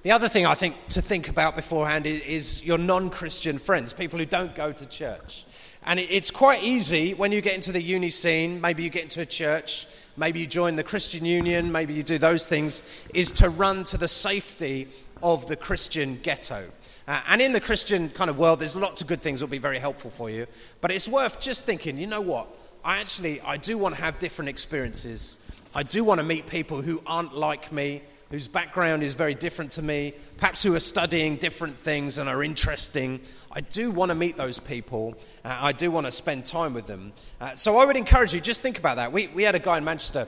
The 0.01 0.11
other 0.11 0.27
thing 0.27 0.45
I 0.45 0.53
think 0.53 0.75
to 0.89 1.01
think 1.01 1.29
about 1.29 1.55
beforehand 1.55 2.05
is, 2.05 2.21
is 2.21 2.65
your 2.65 2.77
non 2.77 3.09
Christian 3.09 3.57
friends, 3.57 3.93
people 3.93 4.19
who 4.19 4.25
don't 4.25 4.53
go 4.53 4.71
to 4.71 4.85
church. 4.85 5.45
And 5.85 5.99
it, 5.99 6.09
it's 6.09 6.31
quite 6.31 6.63
easy 6.63 7.13
when 7.13 7.31
you 7.31 7.41
get 7.41 7.55
into 7.55 7.71
the 7.71 7.81
uni 7.81 8.09
scene, 8.09 8.59
maybe 8.59 8.83
you 8.83 8.89
get 8.89 9.03
into 9.03 9.21
a 9.21 9.25
church, 9.25 9.87
maybe 10.17 10.41
you 10.41 10.47
join 10.47 10.75
the 10.75 10.83
Christian 10.83 11.23
Union, 11.23 11.71
maybe 11.71 11.93
you 11.93 12.03
do 12.03 12.17
those 12.17 12.47
things, 12.47 12.83
is 13.13 13.31
to 13.31 13.49
run 13.49 13.83
to 13.85 13.97
the 13.97 14.07
safety 14.07 14.89
of 15.23 15.47
the 15.47 15.55
Christian 15.55 16.19
ghetto. 16.21 16.69
Uh, 17.07 17.21
and 17.29 17.41
in 17.41 17.53
the 17.53 17.59
Christian 17.59 18.09
kind 18.09 18.29
of 18.29 18.37
world, 18.37 18.59
there's 18.59 18.75
lots 18.75 19.01
of 19.01 19.07
good 19.07 19.21
things 19.21 19.39
that 19.39 19.47
will 19.47 19.51
be 19.51 19.57
very 19.57 19.79
helpful 19.79 20.11
for 20.11 20.29
you. 20.29 20.45
But 20.81 20.91
it's 20.91 21.07
worth 21.07 21.39
just 21.39 21.65
thinking, 21.65 21.97
you 21.97 22.07
know 22.07 22.21
what? 22.21 22.47
I 22.83 22.99
actually, 22.99 23.41
I 23.41 23.57
do 23.57 23.77
want 23.77 23.95
to 23.95 24.01
have 24.01 24.19
different 24.19 24.49
experiences. 24.49 25.39
I 25.73 25.83
do 25.83 26.03
want 26.03 26.19
to 26.19 26.25
meet 26.25 26.45
people 26.45 26.81
who 26.81 27.01
aren't 27.05 27.35
like 27.35 27.71
me, 27.71 28.03
whose 28.29 28.47
background 28.47 29.03
is 29.03 29.13
very 29.13 29.33
different 29.33 29.71
to 29.71 29.81
me, 29.81 30.13
perhaps 30.37 30.63
who 30.63 30.75
are 30.75 30.79
studying 30.79 31.37
different 31.37 31.75
things 31.75 32.17
and 32.17 32.27
are 32.27 32.43
interesting. 32.43 33.21
I 33.51 33.61
do 33.61 33.91
want 33.91 34.09
to 34.09 34.15
meet 34.15 34.37
those 34.37 34.59
people. 34.59 35.15
Uh, 35.45 35.57
I 35.61 35.71
do 35.71 35.91
want 35.91 36.05
to 36.05 36.11
spend 36.11 36.45
time 36.45 36.73
with 36.73 36.87
them. 36.87 37.13
Uh, 37.39 37.55
so 37.55 37.77
I 37.77 37.85
would 37.85 37.97
encourage 37.97 38.33
you, 38.33 38.41
just 38.41 38.61
think 38.61 38.79
about 38.79 38.97
that. 38.97 39.11
We, 39.11 39.27
we 39.27 39.43
had 39.43 39.55
a 39.55 39.59
guy 39.59 39.77
in 39.77 39.83
Manchester 39.83 40.27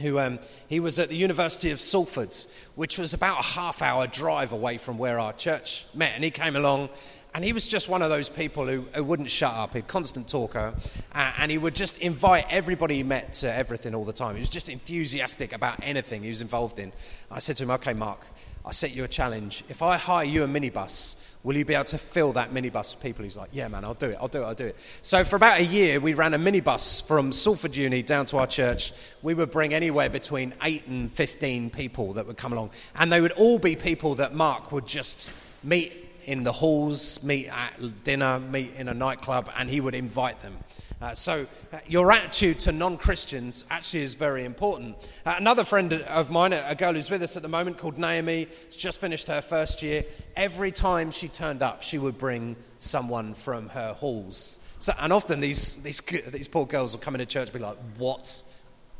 who 0.00 0.18
um, 0.18 0.38
he 0.68 0.80
was 0.80 0.98
at 0.98 1.08
the 1.08 1.16
University 1.16 1.70
of 1.70 1.80
Salford, 1.80 2.36
which 2.74 2.98
was 2.98 3.14
about 3.14 3.40
a 3.40 3.42
half 3.42 3.82
hour 3.82 4.06
drive 4.06 4.52
away 4.52 4.78
from 4.78 4.98
where 4.98 5.18
our 5.18 5.32
church 5.32 5.86
met. 5.94 6.12
And 6.14 6.24
he 6.24 6.30
came 6.30 6.56
along, 6.56 6.88
and 7.34 7.44
he 7.44 7.52
was 7.52 7.66
just 7.66 7.88
one 7.88 8.02
of 8.02 8.10
those 8.10 8.28
people 8.28 8.66
who, 8.66 8.80
who 8.94 9.04
wouldn't 9.04 9.30
shut 9.30 9.54
up, 9.54 9.74
a 9.74 9.82
constant 9.82 10.28
talker, 10.28 10.74
uh, 11.12 11.32
and 11.38 11.50
he 11.50 11.58
would 11.58 11.74
just 11.74 11.98
invite 11.98 12.46
everybody 12.50 12.96
he 12.96 13.02
met 13.02 13.34
to 13.34 13.54
everything 13.54 13.94
all 13.94 14.04
the 14.04 14.12
time. 14.12 14.34
He 14.34 14.40
was 14.40 14.50
just 14.50 14.68
enthusiastic 14.68 15.52
about 15.52 15.76
anything 15.82 16.22
he 16.22 16.30
was 16.30 16.42
involved 16.42 16.78
in. 16.78 16.92
I 17.30 17.38
said 17.38 17.56
to 17.58 17.62
him, 17.62 17.70
Okay, 17.70 17.94
Mark, 17.94 18.20
I 18.64 18.72
set 18.72 18.94
you 18.94 19.04
a 19.04 19.08
challenge. 19.08 19.64
If 19.68 19.82
I 19.82 19.96
hire 19.96 20.24
you 20.24 20.44
a 20.44 20.48
minibus, 20.48 21.16
Will 21.42 21.56
you 21.56 21.64
be 21.64 21.74
able 21.74 21.84
to 21.84 21.98
fill 21.98 22.34
that 22.34 22.50
minibus 22.50 23.00
people? 23.00 23.24
He's 23.24 23.36
like, 23.36 23.48
Yeah, 23.52 23.68
man, 23.68 23.84
I'll 23.84 23.94
do 23.94 24.10
it, 24.10 24.18
I'll 24.20 24.28
do 24.28 24.42
it, 24.42 24.44
I'll 24.44 24.54
do 24.54 24.66
it. 24.66 24.76
So, 25.00 25.24
for 25.24 25.36
about 25.36 25.60
a 25.60 25.64
year, 25.64 25.98
we 25.98 26.12
ran 26.12 26.34
a 26.34 26.38
minibus 26.38 27.06
from 27.06 27.32
Salford 27.32 27.76
Uni 27.76 28.02
down 28.02 28.26
to 28.26 28.38
our 28.38 28.46
church. 28.46 28.92
We 29.22 29.32
would 29.32 29.50
bring 29.50 29.72
anywhere 29.72 30.10
between 30.10 30.52
8 30.62 30.86
and 30.88 31.10
15 31.10 31.70
people 31.70 32.12
that 32.14 32.26
would 32.26 32.36
come 32.36 32.52
along. 32.52 32.70
And 32.94 33.10
they 33.10 33.22
would 33.22 33.32
all 33.32 33.58
be 33.58 33.74
people 33.74 34.16
that 34.16 34.34
Mark 34.34 34.70
would 34.70 34.86
just 34.86 35.30
meet 35.62 36.09
in 36.24 36.44
the 36.44 36.52
halls, 36.52 37.22
meet 37.22 37.48
at 37.48 38.04
dinner, 38.04 38.40
meet 38.40 38.74
in 38.76 38.88
a 38.88 38.94
nightclub, 38.94 39.50
and 39.56 39.68
he 39.68 39.80
would 39.80 39.94
invite 39.94 40.40
them. 40.40 40.56
Uh, 41.00 41.14
so, 41.14 41.46
uh, 41.72 41.78
your 41.88 42.12
attitude 42.12 42.58
to 42.60 42.72
non 42.72 42.98
Christians 42.98 43.64
actually 43.70 44.02
is 44.02 44.14
very 44.14 44.44
important. 44.44 44.96
Uh, 45.24 45.34
another 45.38 45.64
friend 45.64 45.94
of 45.94 46.30
mine, 46.30 46.52
a 46.52 46.74
girl 46.74 46.92
who's 46.92 47.08
with 47.08 47.22
us 47.22 47.36
at 47.36 47.42
the 47.42 47.48
moment 47.48 47.78
called 47.78 47.96
Naomi, 47.96 48.48
has 48.66 48.76
just 48.76 49.00
finished 49.00 49.28
her 49.28 49.40
first 49.40 49.82
year. 49.82 50.04
Every 50.36 50.70
time 50.70 51.10
she 51.10 51.28
turned 51.28 51.62
up, 51.62 51.82
she 51.82 51.96
would 51.96 52.18
bring 52.18 52.54
someone 52.76 53.32
from 53.32 53.70
her 53.70 53.94
halls. 53.94 54.60
So, 54.78 54.92
and 54.98 55.10
often 55.10 55.40
these, 55.40 55.82
these, 55.82 56.00
these 56.00 56.48
poor 56.48 56.66
girls 56.66 56.92
will 56.92 57.00
come 57.00 57.14
into 57.14 57.26
church 57.26 57.48
and 57.48 57.52
be 57.54 57.60
like, 57.60 57.78
What 57.96 58.42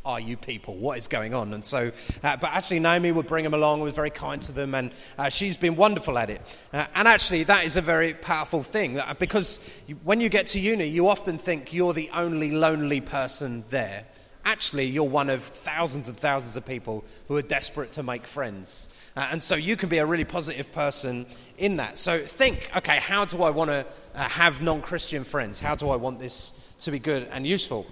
are 0.05 0.21
you 0.21 0.37
people? 0.37 0.77
What 0.77 0.99
is 0.99 1.09
going 1.09 1.35
on? 1.35 1.53
And 1.53 1.65
so, 1.65 1.93
uh, 2.23 2.37
but 2.37 2.51
actually, 2.51 2.81
Naomi 2.81 3.13
would 3.13 3.27
bring 3.27 3.45
them 3.45 3.55
along, 3.55 3.81
was 3.81 3.95
very 3.95 4.11
kind 4.11 4.41
to 4.43 4.53
them, 4.53 4.75
and 4.75 4.93
uh, 5.19 5.29
she's 5.29 5.57
been 5.57 5.77
wonderful 5.77 6.19
at 6.19 6.31
it. 6.31 6.41
Uh, 6.73 6.87
and 6.95 7.07
actually, 7.07 7.45
that 7.45 7.65
is 7.65 7.77
a 7.77 7.81
very 7.81 8.15
powerful 8.15 8.63
thing 8.63 8.99
because 9.19 9.61
when 10.03 10.21
you 10.21 10.29
get 10.29 10.49
to 10.49 10.61
uni, 10.61 10.85
you 10.85 11.09
often 11.09 11.39
think 11.39 11.73
you're 11.73 11.93
the 11.93 12.11
only 12.15 12.51
lonely 12.51 13.01
person 13.01 13.65
there. 13.71 14.07
actually 14.45 14.87
you're 14.87 15.05
one 15.05 15.29
of 15.29 15.43
thousands 15.43 16.09
and 16.09 16.17
thousands 16.17 16.57
of 16.57 16.65
people 16.65 17.05
who 17.29 17.37
are 17.37 17.43
desperate 17.43 17.93
to 17.93 18.03
make 18.03 18.27
friends. 18.27 18.89
Uh, 19.17 19.29
and 19.33 19.43
so 19.43 19.55
you 19.55 19.77
can 19.77 19.89
be 19.89 19.99
a 19.99 20.07
really 20.07 20.25
positive 20.25 20.73
person 20.73 21.27
in 21.59 21.77
that. 21.77 21.99
So 21.99 22.19
think, 22.21 22.71
okay, 22.77 22.97
how 22.99 23.25
do 23.27 23.43
I 23.43 23.51
want 23.51 23.71
to 23.71 23.87
uh, 24.15 24.23
have 24.29 24.63
non 24.63 24.81
Christian 24.81 25.25
friends? 25.25 25.61
How 25.61 25.75
do 25.75 25.91
I 25.91 25.97
want 25.97 26.19
this 26.19 26.53
to 26.81 26.91
be 26.91 26.99
good 26.99 27.29
and 27.31 27.47
useful? 27.47 27.87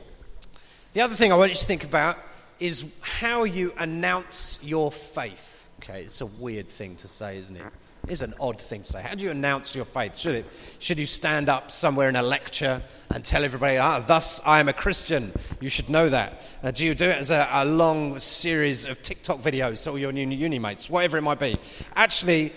The 0.95 1.03
other 1.03 1.15
thing 1.15 1.33
I 1.33 1.37
want 1.37 1.51
you 1.51 1.57
to 1.57 1.67
think 1.67 1.85
about 1.85 2.19
is 2.59 2.91
how 3.01 3.45
you 3.45 3.73
announce 3.79 4.59
your 4.63 4.91
faith. 4.91 5.69
Okay, 5.83 6.03
it's 6.03 6.21
a 6.21 6.27
weird 6.27 6.69
thing 6.69 6.97
to 6.97 7.09
say, 7.09 7.39
isn't 7.39 7.57
it? 7.57 7.63
it? 7.63 7.73
is 8.09 8.23
an 8.23 8.35
odd 8.41 8.61
thing 8.61 8.83
to 8.83 8.93
say. 8.93 9.03
How 9.03 9.15
do 9.15 9.25
you 9.25 9.31
announce 9.31 9.75
your 9.75 9.85
faith? 9.85 10.17
Should, 10.17 10.37
it, 10.37 10.47
should 10.79 10.99
you 10.99 11.07
stand 11.07 11.49
up 11.49 11.71
somewhere 11.71 12.09
in 12.09 12.17
a 12.17 12.23
lecture 12.23 12.83
and 13.11 13.25
tell 13.25 13.45
everybody, 13.45 13.77
ah, 13.77 14.01
thus 14.01 14.41
I 14.47 14.61
am 14.61 14.69
a 14.69 14.73
Christian? 14.73 15.33
You 15.61 15.69
should 15.69 15.91
know 15.91 16.09
that. 16.09 16.43
Uh, 16.63 16.71
do 16.71 16.87
you 16.87 16.95
do 16.95 17.07
it 17.07 17.17
as 17.17 17.31
a, 17.31 17.47
a, 17.53 17.65
long 17.65 18.19
series 18.19 18.87
of 18.87 19.03
TikTok 19.03 19.41
videos 19.41 19.85
to 19.85 19.91
all 19.91 19.99
your 19.99 20.13
uni, 20.13 20.35
uni 20.35 20.59
mates, 20.59 20.89
whatever 20.89 21.19
it 21.19 21.23
might 21.23 21.39
be? 21.39 21.59
Actually, 21.95 22.53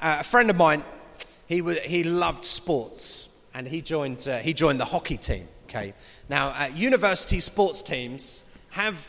uh, 0.00 0.18
a 0.20 0.24
friend 0.24 0.50
of 0.50 0.56
mine, 0.56 0.84
he, 1.46 1.62
he 1.84 2.04
loved 2.04 2.44
sports 2.44 3.28
and 3.54 3.66
he 3.66 3.80
joined, 3.80 4.28
uh, 4.28 4.38
he 4.38 4.54
joined 4.54 4.80
the 4.80 4.84
hockey 4.84 5.16
team. 5.16 5.48
Okay. 5.76 5.92
Now, 6.30 6.48
uh, 6.48 6.70
university 6.74 7.38
sports 7.40 7.82
teams 7.82 8.44
have 8.70 9.06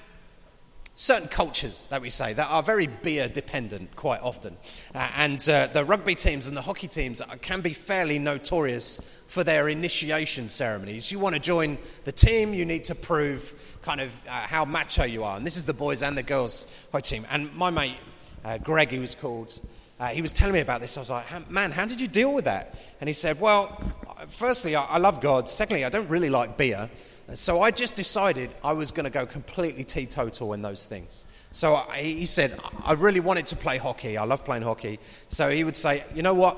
certain 0.96 1.30
cultures 1.30 1.88
that 1.88 2.02
we 2.02 2.10
say 2.10 2.34
that 2.34 2.46
are 2.50 2.62
very 2.62 2.88
beer 2.88 3.30
dependent 3.30 3.96
quite 3.96 4.22
often. 4.22 4.58
Uh, 4.94 5.10
and 5.16 5.48
uh, 5.48 5.68
the 5.68 5.86
rugby 5.86 6.14
teams 6.14 6.46
and 6.46 6.58
the 6.58 6.62
hockey 6.62 6.90
teams 6.90 7.22
can 7.42 7.62
be 7.62 7.72
fairly 7.72 8.20
notorious 8.20 9.00
for 9.28 9.46
their 9.46 9.70
initiation 9.70 10.50
ceremonies. 10.50 11.10
You 11.10 11.20
want 11.20 11.36
to 11.36 11.42
join 11.42 11.78
the 12.04 12.12
team, 12.12 12.54
you 12.54 12.66
need 12.66 12.84
to 12.86 12.96
prove 12.96 13.78
kind 13.82 14.02
of 14.02 14.22
uh, 14.28 14.32
how 14.32 14.66
macho 14.66 15.06
you 15.06 15.24
are. 15.24 15.38
And 15.38 15.46
this 15.46 15.56
is 15.56 15.66
the 15.66 15.74
boys 15.74 16.04
and 16.04 16.18
the 16.18 16.24
girls 16.24 16.68
hockey 16.92 17.16
team. 17.16 17.28
And 17.32 17.54
my 17.56 17.70
mate, 17.70 17.98
uh, 18.44 18.58
Greg, 18.58 18.92
he 18.92 19.00
was 19.00 19.16
called. 19.16 19.58
Uh, 20.00 20.08
he 20.10 20.22
was 20.22 20.32
telling 20.32 20.54
me 20.54 20.60
about 20.60 20.80
this. 20.80 20.96
I 20.96 21.00
was 21.00 21.10
like, 21.10 21.50
man, 21.50 21.72
how 21.72 21.86
did 21.86 22.00
you 22.00 22.08
deal 22.08 22.34
with 22.34 22.46
that? 22.46 22.75
And 23.01 23.08
he 23.08 23.13
said, 23.13 23.39
well, 23.39 23.82
firstly, 24.27 24.75
I, 24.75 24.84
I 24.86 24.98
love 25.00 25.22
God. 25.22 25.50
Secondly, 25.50 25.86
I 25.86 25.89
don't 25.89 26.08
really 26.08 26.30
like 26.30 26.56
beer. 26.58 26.89
So 27.34 27.62
I 27.62 27.72
just 27.72 27.96
decided 27.96 28.51
I 28.63 28.74
was 28.74 28.92
going 28.92 29.04
to 29.06 29.10
go 29.10 29.25
completely 29.25 29.84
teetotal 29.84 30.54
in 30.54 30.62
those 30.62 30.86
things. 30.86 31.25
So 31.51 31.75
I, 31.75 32.01
he 32.01 32.25
said, 32.25 32.60
I 32.86 32.94
really 32.94 33.20
wanted 33.20 33.48
to 33.48 33.56
play 33.56 33.77
hockey. 33.77 34.18
I 34.18 34.24
love 34.24 34.46
playing 34.46 34.63
hockey. 34.63 35.00
So 35.30 35.50
he 35.50 35.63
would 35.63 35.75
say, 35.75 36.04
you 36.13 36.22
know 36.22 36.36
what? 36.36 36.58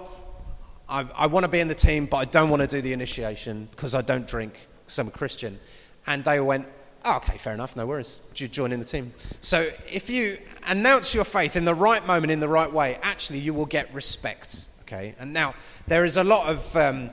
I, 0.88 1.08
I 1.16 1.28
want 1.28 1.46
to 1.46 1.48
be 1.48 1.60
in 1.60 1.70
the 1.70 1.76
team, 1.76 2.06
but 2.08 2.18
I 2.18 2.26
don't 2.26 2.50
want 2.50 2.62
to 2.62 2.68
do 2.68 2.82
the 2.82 2.94
initiation 2.94 3.70
because 3.72 3.96
I 3.96 4.02
don't 4.02 4.28
drink 4.28 4.68
because 4.86 5.00
I'm 5.00 5.08
a 5.08 5.12
Christian. 5.12 5.60
And 6.06 6.24
they 6.24 6.40
went, 6.40 6.68
oh, 7.06 7.18
okay, 7.18 7.38
fair 7.38 7.54
enough, 7.54 7.76
no 7.76 7.86
worries. 7.86 8.20
You 8.36 8.48
join 8.48 8.72
in 8.72 8.80
the 8.80 8.86
team. 8.86 9.14
So 9.42 9.70
if 9.92 10.10
you 10.10 10.38
announce 10.68 11.14
your 11.14 11.24
faith 11.24 11.56
in 11.56 11.66
the 11.66 11.76
right 11.76 12.06
moment, 12.06 12.32
in 12.32 12.40
the 12.40 12.48
right 12.48 12.72
way, 12.72 12.98
actually 13.02 13.40
you 13.40 13.54
will 13.54 13.66
get 13.66 13.94
respect. 13.94 14.66
Okay? 14.82 15.16
And 15.20 15.34
now, 15.34 15.56
there 15.88 16.06
is 16.06 16.18
a 16.18 16.24
lot 16.24 16.50
of. 16.50 16.78
Um, 16.78 17.12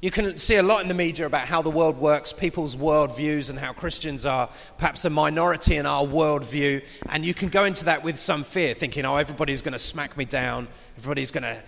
you 0.00 0.12
can 0.12 0.38
see 0.38 0.54
a 0.54 0.62
lot 0.62 0.82
in 0.82 0.86
the 0.86 0.94
media 0.94 1.26
about 1.26 1.48
how 1.48 1.60
the 1.60 1.70
world 1.70 1.98
works, 1.98 2.32
people's 2.32 2.76
worldviews, 2.76 3.50
and 3.50 3.58
how 3.58 3.72
Christians 3.72 4.26
are 4.26 4.48
perhaps 4.76 5.04
a 5.04 5.10
minority 5.10 5.74
in 5.74 5.86
our 5.86 6.04
worldview. 6.04 6.84
And 7.08 7.26
you 7.26 7.34
can 7.34 7.48
go 7.48 7.64
into 7.64 7.86
that 7.86 8.04
with 8.04 8.16
some 8.16 8.44
fear, 8.44 8.74
thinking, 8.74 9.04
oh, 9.04 9.16
everybody's 9.16 9.60
going 9.60 9.72
to 9.72 9.78
smack 9.80 10.16
me 10.16 10.24
down, 10.24 10.68
everybody's 10.96 11.32
going 11.32 11.42
to 11.42 11.60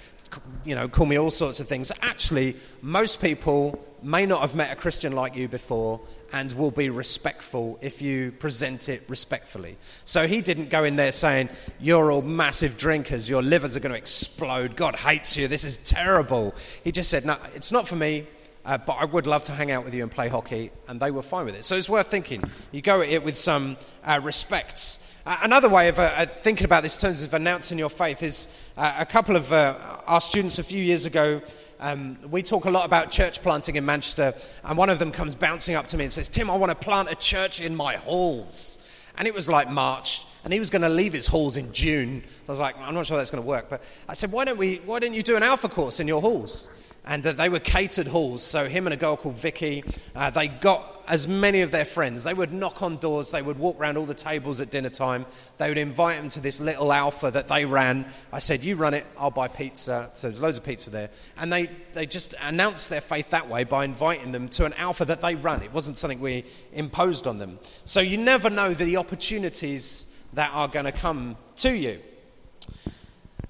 you 0.64 0.74
know, 0.76 0.88
call 0.88 1.06
me 1.06 1.16
all 1.16 1.30
sorts 1.30 1.58
of 1.58 1.68
things. 1.68 1.90
Actually, 2.02 2.56
most 2.82 3.20
people 3.20 3.84
may 4.02 4.26
not 4.26 4.40
have 4.42 4.54
met 4.54 4.70
a 4.70 4.76
Christian 4.76 5.12
like 5.12 5.36
you 5.36 5.48
before 5.48 6.00
and 6.32 6.52
will 6.52 6.70
be 6.70 6.90
respectful 6.90 7.78
if 7.80 8.00
you 8.00 8.32
present 8.32 8.88
it 8.88 9.02
respectfully. 9.08 9.76
So 10.04 10.26
he 10.26 10.40
didn't 10.40 10.70
go 10.70 10.84
in 10.84 10.96
there 10.96 11.12
saying, 11.12 11.48
You're 11.80 12.10
all 12.12 12.22
massive 12.22 12.76
drinkers, 12.78 13.28
your 13.28 13.42
livers 13.42 13.76
are 13.76 13.80
going 13.80 13.92
to 13.92 13.98
explode, 13.98 14.76
God 14.76 14.96
hates 14.96 15.36
you, 15.36 15.48
this 15.48 15.64
is 15.64 15.78
terrible. 15.78 16.54
He 16.84 16.92
just 16.92 17.10
said, 17.10 17.24
No, 17.24 17.36
it's 17.54 17.72
not 17.72 17.88
for 17.88 17.96
me. 17.96 18.26
Uh, 18.62 18.76
but 18.76 18.92
I 18.92 19.06
would 19.06 19.26
love 19.26 19.42
to 19.44 19.52
hang 19.52 19.70
out 19.70 19.86
with 19.86 19.94
you 19.94 20.02
and 20.02 20.12
play 20.12 20.28
hockey, 20.28 20.70
and 20.86 21.00
they 21.00 21.10
were 21.10 21.22
fine 21.22 21.46
with 21.46 21.54
it. 21.54 21.64
So 21.64 21.76
it's 21.76 21.88
worth 21.88 22.08
thinking. 22.08 22.44
You 22.72 22.82
go 22.82 23.00
at 23.00 23.08
it 23.08 23.24
with 23.24 23.38
some 23.38 23.78
uh, 24.04 24.20
respects. 24.22 24.98
Uh, 25.26 25.38
another 25.42 25.68
way 25.68 25.88
of 25.88 25.98
uh, 25.98 26.10
uh, 26.16 26.26
thinking 26.26 26.64
about 26.64 26.82
this 26.82 26.96
in 26.96 27.08
terms 27.08 27.22
of 27.22 27.34
announcing 27.34 27.78
your 27.78 27.90
faith 27.90 28.22
is 28.22 28.48
uh, 28.76 28.94
a 28.98 29.06
couple 29.06 29.36
of 29.36 29.52
our 29.52 30.20
students 30.20 30.58
a 30.58 30.62
few 30.62 30.82
years 30.82 31.06
ago. 31.06 31.40
Um, 31.80 32.18
we 32.30 32.42
talk 32.42 32.66
a 32.66 32.70
lot 32.70 32.84
about 32.84 33.10
church 33.10 33.40
planting 33.40 33.76
in 33.76 33.86
Manchester, 33.86 34.34
and 34.64 34.76
one 34.76 34.90
of 34.90 34.98
them 34.98 35.10
comes 35.10 35.34
bouncing 35.34 35.74
up 35.74 35.86
to 35.88 35.96
me 35.96 36.04
and 36.04 36.12
says, 36.12 36.28
Tim, 36.28 36.50
I 36.50 36.56
want 36.56 36.70
to 36.70 36.76
plant 36.76 37.10
a 37.10 37.14
church 37.14 37.62
in 37.62 37.74
my 37.74 37.96
halls. 37.96 38.78
And 39.16 39.26
it 39.26 39.32
was 39.32 39.48
like 39.48 39.70
March, 39.70 40.26
and 40.44 40.52
he 40.52 40.60
was 40.60 40.68
going 40.68 40.82
to 40.82 40.90
leave 40.90 41.14
his 41.14 41.26
halls 41.26 41.56
in 41.56 41.72
June. 41.72 42.22
I 42.46 42.52
was 42.52 42.60
like, 42.60 42.78
I'm 42.78 42.94
not 42.94 43.06
sure 43.06 43.16
that's 43.16 43.30
going 43.30 43.42
to 43.42 43.48
work. 43.48 43.70
But 43.70 43.82
I 44.08 44.12
said, 44.12 44.30
why 44.30 44.44
don't, 44.44 44.58
we, 44.58 44.76
why 44.84 44.98
don't 44.98 45.14
you 45.14 45.22
do 45.22 45.36
an 45.36 45.42
alpha 45.42 45.70
course 45.70 46.00
in 46.00 46.06
your 46.06 46.20
halls? 46.20 46.68
And 47.04 47.22
they 47.22 47.48
were 47.48 47.58
catered 47.58 48.06
halls. 48.06 48.42
So 48.42 48.68
him 48.68 48.86
and 48.86 48.94
a 48.94 48.96
girl 48.96 49.16
called 49.16 49.36
Vicky, 49.36 49.84
uh, 50.14 50.30
they 50.30 50.48
got 50.48 51.02
as 51.08 51.26
many 51.26 51.62
of 51.62 51.70
their 51.70 51.84
friends. 51.84 52.24
They 52.24 52.34
would 52.34 52.52
knock 52.52 52.82
on 52.82 52.98
doors. 52.98 53.30
They 53.30 53.42
would 53.42 53.58
walk 53.58 53.80
around 53.80 53.96
all 53.96 54.06
the 54.06 54.14
tables 54.14 54.60
at 54.60 54.70
dinner 54.70 54.90
time. 54.90 55.26
They 55.58 55.68
would 55.68 55.78
invite 55.78 56.18
them 56.18 56.28
to 56.30 56.40
this 56.40 56.60
little 56.60 56.92
alpha 56.92 57.30
that 57.30 57.48
they 57.48 57.64
ran. 57.64 58.06
I 58.32 58.38
said, 58.38 58.64
"You 58.64 58.76
run 58.76 58.94
it. 58.94 59.06
I'll 59.18 59.30
buy 59.30 59.48
pizza." 59.48 60.10
So 60.14 60.28
there's 60.28 60.40
loads 60.40 60.58
of 60.58 60.64
pizza 60.64 60.90
there, 60.90 61.10
and 61.36 61.52
they 61.52 61.70
they 61.94 62.06
just 62.06 62.34
announced 62.40 62.90
their 62.90 63.00
faith 63.00 63.30
that 63.30 63.48
way 63.48 63.64
by 63.64 63.84
inviting 63.84 64.32
them 64.32 64.48
to 64.50 64.66
an 64.66 64.74
alpha 64.74 65.04
that 65.06 65.20
they 65.20 65.34
ran. 65.34 65.62
It 65.62 65.72
wasn't 65.72 65.96
something 65.96 66.20
we 66.20 66.44
imposed 66.72 67.26
on 67.26 67.38
them. 67.38 67.58
So 67.84 68.00
you 68.00 68.18
never 68.18 68.50
know 68.50 68.74
the 68.74 68.98
opportunities 68.98 70.06
that 70.34 70.50
are 70.52 70.68
going 70.68 70.84
to 70.84 70.92
come 70.92 71.36
to 71.56 71.72
you. 71.76 72.00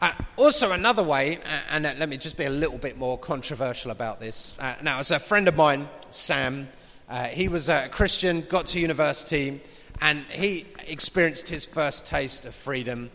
Uh, 0.02 0.12
also, 0.38 0.73
another 0.73 1.02
way, 1.02 1.37
uh, 1.37 1.61
and 1.73 1.85
uh, 1.85 1.92
let 1.99 2.09
me 2.09 2.16
just 2.16 2.38
be 2.38 2.45
a 2.45 2.50
little 2.50 2.78
bit 2.78 2.97
more 2.97 3.19
controversial 3.19 3.90
about 3.90 4.19
this. 4.19 4.59
Uh, 4.59 4.75
now, 4.83 4.99
as 4.99 5.11
a 5.11 5.19
friend 5.19 5.47
of 5.47 5.54
mine, 5.57 5.87
Sam, 6.11 6.69
uh, 7.11 7.25
he 7.25 7.49
was 7.49 7.69
a 7.69 7.87
Christian, 7.90 8.40
got 8.49 8.64
to 8.69 8.80
university, 8.80 9.61
and 10.00 10.25
he 10.30 10.66
experienced 10.87 11.49
his 11.49 11.66
first 11.66 12.07
taste 12.07 12.47
of 12.47 12.54
freedom 12.54 13.11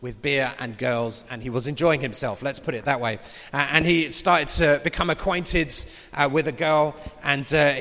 with 0.00 0.22
beer 0.22 0.52
and 0.60 0.78
girls, 0.78 1.24
and 1.28 1.42
he 1.42 1.50
was 1.50 1.66
enjoying 1.66 2.00
himself, 2.00 2.40
let's 2.40 2.60
put 2.60 2.74
it 2.74 2.84
that 2.84 3.00
way. 3.00 3.18
Uh, 3.52 3.68
and 3.72 3.84
he 3.84 4.12
started 4.12 4.46
to 4.46 4.80
become 4.84 5.10
acquainted 5.10 5.74
uh, 6.14 6.28
with 6.30 6.46
a 6.46 6.52
girl, 6.52 6.94
and 7.24 7.44
uh, 7.52 7.74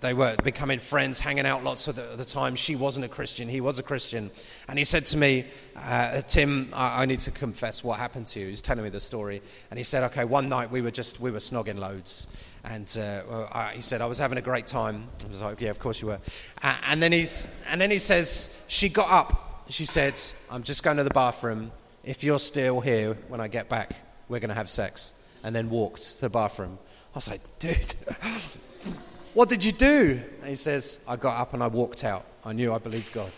they 0.00 0.12
were 0.12 0.36
becoming 0.44 0.78
friends, 0.78 1.18
hanging 1.18 1.46
out 1.46 1.64
lots 1.64 1.88
of 1.88 1.96
the, 1.96 2.16
the, 2.16 2.24
time. 2.24 2.54
She 2.54 2.76
wasn't 2.76 3.06
a 3.06 3.08
Christian, 3.08 3.48
he 3.48 3.62
was 3.62 3.78
a 3.78 3.82
Christian. 3.82 4.30
And 4.68 4.78
he 4.78 4.84
said 4.84 5.06
to 5.06 5.16
me, 5.16 5.46
uh, 5.74 6.20
Tim, 6.22 6.68
I, 6.74 7.02
I, 7.02 7.06
need 7.06 7.20
to 7.20 7.30
confess 7.30 7.82
what 7.82 7.98
happened 7.98 8.26
to 8.28 8.40
you. 8.40 8.46
He 8.46 8.50
was 8.50 8.60
telling 8.60 8.84
me 8.84 8.90
the 8.90 9.00
story. 9.00 9.40
And 9.70 9.78
he 9.78 9.84
said, 9.84 10.02
Okay, 10.04 10.24
one 10.24 10.50
night 10.50 10.70
we 10.70 10.82
were 10.82 10.90
just, 10.90 11.18
we 11.18 11.30
were 11.30 11.38
snogging 11.38 11.78
loads. 11.78 12.26
And 12.64 12.94
uh, 12.98 13.46
I, 13.52 13.72
he 13.76 13.82
said, 13.82 14.02
I 14.02 14.06
was 14.06 14.18
having 14.18 14.36
a 14.36 14.42
great 14.42 14.66
time. 14.66 15.08
I 15.24 15.28
was 15.28 15.40
like, 15.40 15.60
Yeah, 15.60 15.70
of 15.70 15.78
course 15.78 16.02
you 16.02 16.08
were. 16.08 16.20
Uh, 16.62 16.76
and, 16.88 17.02
then 17.02 17.12
he's, 17.12 17.54
and 17.68 17.80
then 17.80 17.90
he 17.90 17.98
says, 17.98 18.54
She 18.66 18.90
got 18.90 19.10
up 19.10 19.47
she 19.68 19.84
said, 19.84 20.18
I'm 20.50 20.62
just 20.62 20.82
going 20.82 20.96
to 20.96 21.04
the 21.04 21.10
bathroom. 21.10 21.70
If 22.04 22.24
you're 22.24 22.38
still 22.38 22.80
here 22.80 23.14
when 23.28 23.40
I 23.40 23.48
get 23.48 23.68
back, 23.68 23.94
we're 24.28 24.40
going 24.40 24.48
to 24.48 24.54
have 24.54 24.70
sex. 24.70 25.14
And 25.44 25.54
then 25.54 25.70
walked 25.70 26.02
to 26.16 26.20
the 26.22 26.30
bathroom. 26.30 26.78
I 27.14 27.18
was 27.18 27.28
like, 27.28 27.40
dude, 27.58 27.94
what 29.34 29.48
did 29.48 29.64
you 29.64 29.72
do? 29.72 30.20
And 30.40 30.48
he 30.48 30.56
says, 30.56 31.04
I 31.06 31.16
got 31.16 31.38
up 31.38 31.54
and 31.54 31.62
I 31.62 31.66
walked 31.66 32.04
out. 32.04 32.24
I 32.44 32.52
knew 32.52 32.72
I 32.72 32.78
believed 32.78 33.12
God. 33.12 33.30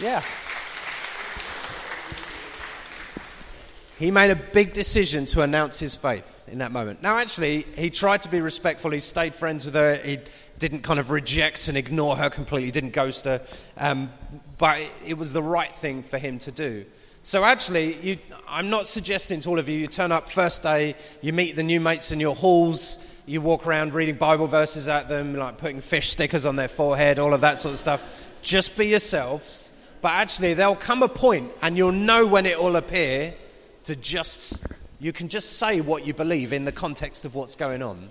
Yeah. 0.00 0.22
He 3.98 4.10
made 4.10 4.30
a 4.30 4.36
big 4.36 4.72
decision 4.72 5.26
to 5.26 5.42
announce 5.42 5.78
his 5.78 5.94
faith 5.94 6.31
in 6.52 6.58
that 6.58 6.70
moment. 6.70 7.02
Now, 7.02 7.16
actually, 7.16 7.62
he 7.76 7.90
tried 7.90 8.22
to 8.22 8.28
be 8.28 8.40
respectful. 8.40 8.90
He 8.90 9.00
stayed 9.00 9.34
friends 9.34 9.64
with 9.64 9.74
her. 9.74 9.96
He 9.96 10.20
didn't 10.58 10.82
kind 10.82 11.00
of 11.00 11.10
reject 11.10 11.68
and 11.68 11.76
ignore 11.76 12.14
her 12.16 12.30
completely, 12.30 12.66
he 12.66 12.70
didn't 12.70 12.92
ghost 12.92 13.24
her. 13.24 13.40
Um, 13.78 14.12
but 14.58 14.78
it 15.04 15.18
was 15.18 15.32
the 15.32 15.42
right 15.42 15.74
thing 15.74 16.02
for 16.02 16.18
him 16.18 16.38
to 16.40 16.52
do. 16.52 16.84
So 17.24 17.42
actually, 17.44 17.94
you, 18.00 18.18
I'm 18.46 18.68
not 18.68 18.86
suggesting 18.86 19.40
to 19.40 19.48
all 19.48 19.58
of 19.58 19.68
you, 19.68 19.78
you 19.78 19.86
turn 19.86 20.12
up 20.12 20.30
first 20.30 20.62
day, 20.62 20.94
you 21.20 21.32
meet 21.32 21.56
the 21.56 21.62
new 21.62 21.80
mates 21.80 22.12
in 22.12 22.20
your 22.20 22.34
halls, 22.34 23.08
you 23.26 23.40
walk 23.40 23.66
around 23.66 23.94
reading 23.94 24.16
Bible 24.16 24.46
verses 24.46 24.88
at 24.88 25.08
them, 25.08 25.34
like 25.34 25.58
putting 25.58 25.80
fish 25.80 26.10
stickers 26.10 26.44
on 26.46 26.56
their 26.56 26.68
forehead, 26.68 27.18
all 27.18 27.32
of 27.32 27.40
that 27.40 27.58
sort 27.58 27.72
of 27.72 27.78
stuff. 27.78 28.30
Just 28.42 28.76
be 28.76 28.88
yourselves. 28.88 29.72
But 30.00 30.12
actually, 30.12 30.54
there'll 30.54 30.74
come 30.74 31.04
a 31.04 31.08
point, 31.08 31.52
and 31.62 31.76
you'll 31.76 31.92
know 31.92 32.26
when 32.26 32.44
it 32.44 32.58
will 32.58 32.74
appear, 32.74 33.34
to 33.84 33.96
just, 33.96 34.66
you 35.02 35.12
can 35.12 35.28
just 35.28 35.58
say 35.58 35.80
what 35.80 36.06
you 36.06 36.14
believe 36.14 36.52
in 36.52 36.64
the 36.64 36.70
context 36.70 37.24
of 37.24 37.34
what's 37.34 37.56
going 37.56 37.82
on. 37.82 38.08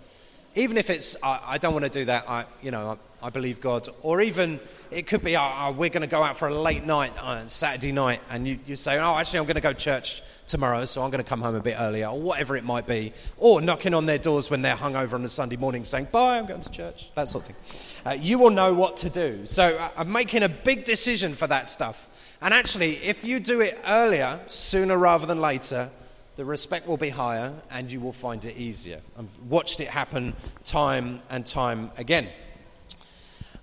even 0.56 0.78
if 0.78 0.90
it's, 0.90 1.16
I, 1.24 1.40
I 1.48 1.58
don't 1.58 1.72
want 1.72 1.86
to 1.86 1.90
do 1.90 2.06
that, 2.06 2.30
I, 2.30 2.46
you 2.62 2.72
know, 2.72 2.98
I, 3.22 3.28
I 3.28 3.30
believe 3.30 3.62
God. 3.62 3.88
Or 4.02 4.22
even 4.22 4.60
it 4.90 5.08
could 5.08 5.22
be, 5.22 5.38
oh, 5.38 5.74
we're 5.78 5.90
going 5.90 6.02
to 6.02 6.08
go 6.08 6.22
out 6.22 6.38
for 6.38 6.50
a 6.50 6.54
late 6.54 6.86
night 6.86 7.18
on 7.18 7.48
Saturday 7.48 7.94
night, 7.94 8.20
and 8.30 8.46
you, 8.46 8.60
you 8.66 8.76
say, 8.76 9.00
oh, 9.00 9.16
actually, 9.16 9.40
I'm 9.40 9.46
going 9.46 9.56
to 9.56 9.62
go 9.62 9.72
to 9.72 9.80
church 9.80 10.22
tomorrow, 10.48 10.84
so 10.84 11.02
I'm 11.02 11.12
going 11.12 11.24
to 11.24 11.30
come 11.30 11.42
home 11.42 11.56
a 11.56 11.62
bit 11.62 11.78
earlier, 11.80 12.08
or 12.08 12.20
whatever 12.20 12.58
it 12.58 12.66
might 12.66 12.86
be. 12.86 13.14
Or 13.38 13.62
knocking 13.62 13.94
on 13.94 14.06
their 14.06 14.18
doors 14.18 14.50
when 14.50 14.62
they're 14.62 14.76
hungover 14.76 15.14
on 15.14 15.24
a 15.24 15.30
Sunday 15.30 15.56
morning 15.56 15.86
saying, 15.86 16.10
bye, 16.12 16.38
I'm 16.38 16.46
going 16.46 16.62
to 16.62 16.72
church, 16.72 17.12
that 17.16 17.30
sort 17.30 17.48
of 17.48 17.56
thing. 17.56 17.80
Uh, 18.06 18.18
you 18.20 18.38
will 18.38 18.50
know 18.50 18.74
what 18.74 18.98
to 18.98 19.10
do. 19.10 19.46
So 19.46 19.78
uh, 19.78 19.92
I'm 19.96 20.12
making 20.12 20.44
a 20.44 20.50
big 20.50 20.84
decision 20.84 21.36
for 21.36 21.48
that 21.48 21.70
stuff. 21.70 22.10
And 22.42 22.54
actually, 22.54 22.96
if 22.98 23.24
you 23.24 23.40
do 23.40 23.62
it 23.62 23.80
earlier, 23.88 24.42
sooner 24.48 24.98
rather 24.98 25.28
than 25.28 25.40
later, 25.40 25.92
the 26.42 26.46
respect 26.46 26.88
will 26.88 26.98
be 26.98 27.10
higher 27.10 27.54
and 27.70 27.92
you 27.92 28.00
will 28.00 28.12
find 28.12 28.44
it 28.46 28.58
easier. 28.58 29.00
I've 29.16 29.38
watched 29.48 29.80
it 29.80 29.88
happen 29.88 30.36
time 30.64 31.22
and 31.30 31.46
time 31.46 31.92
again. 31.98 32.30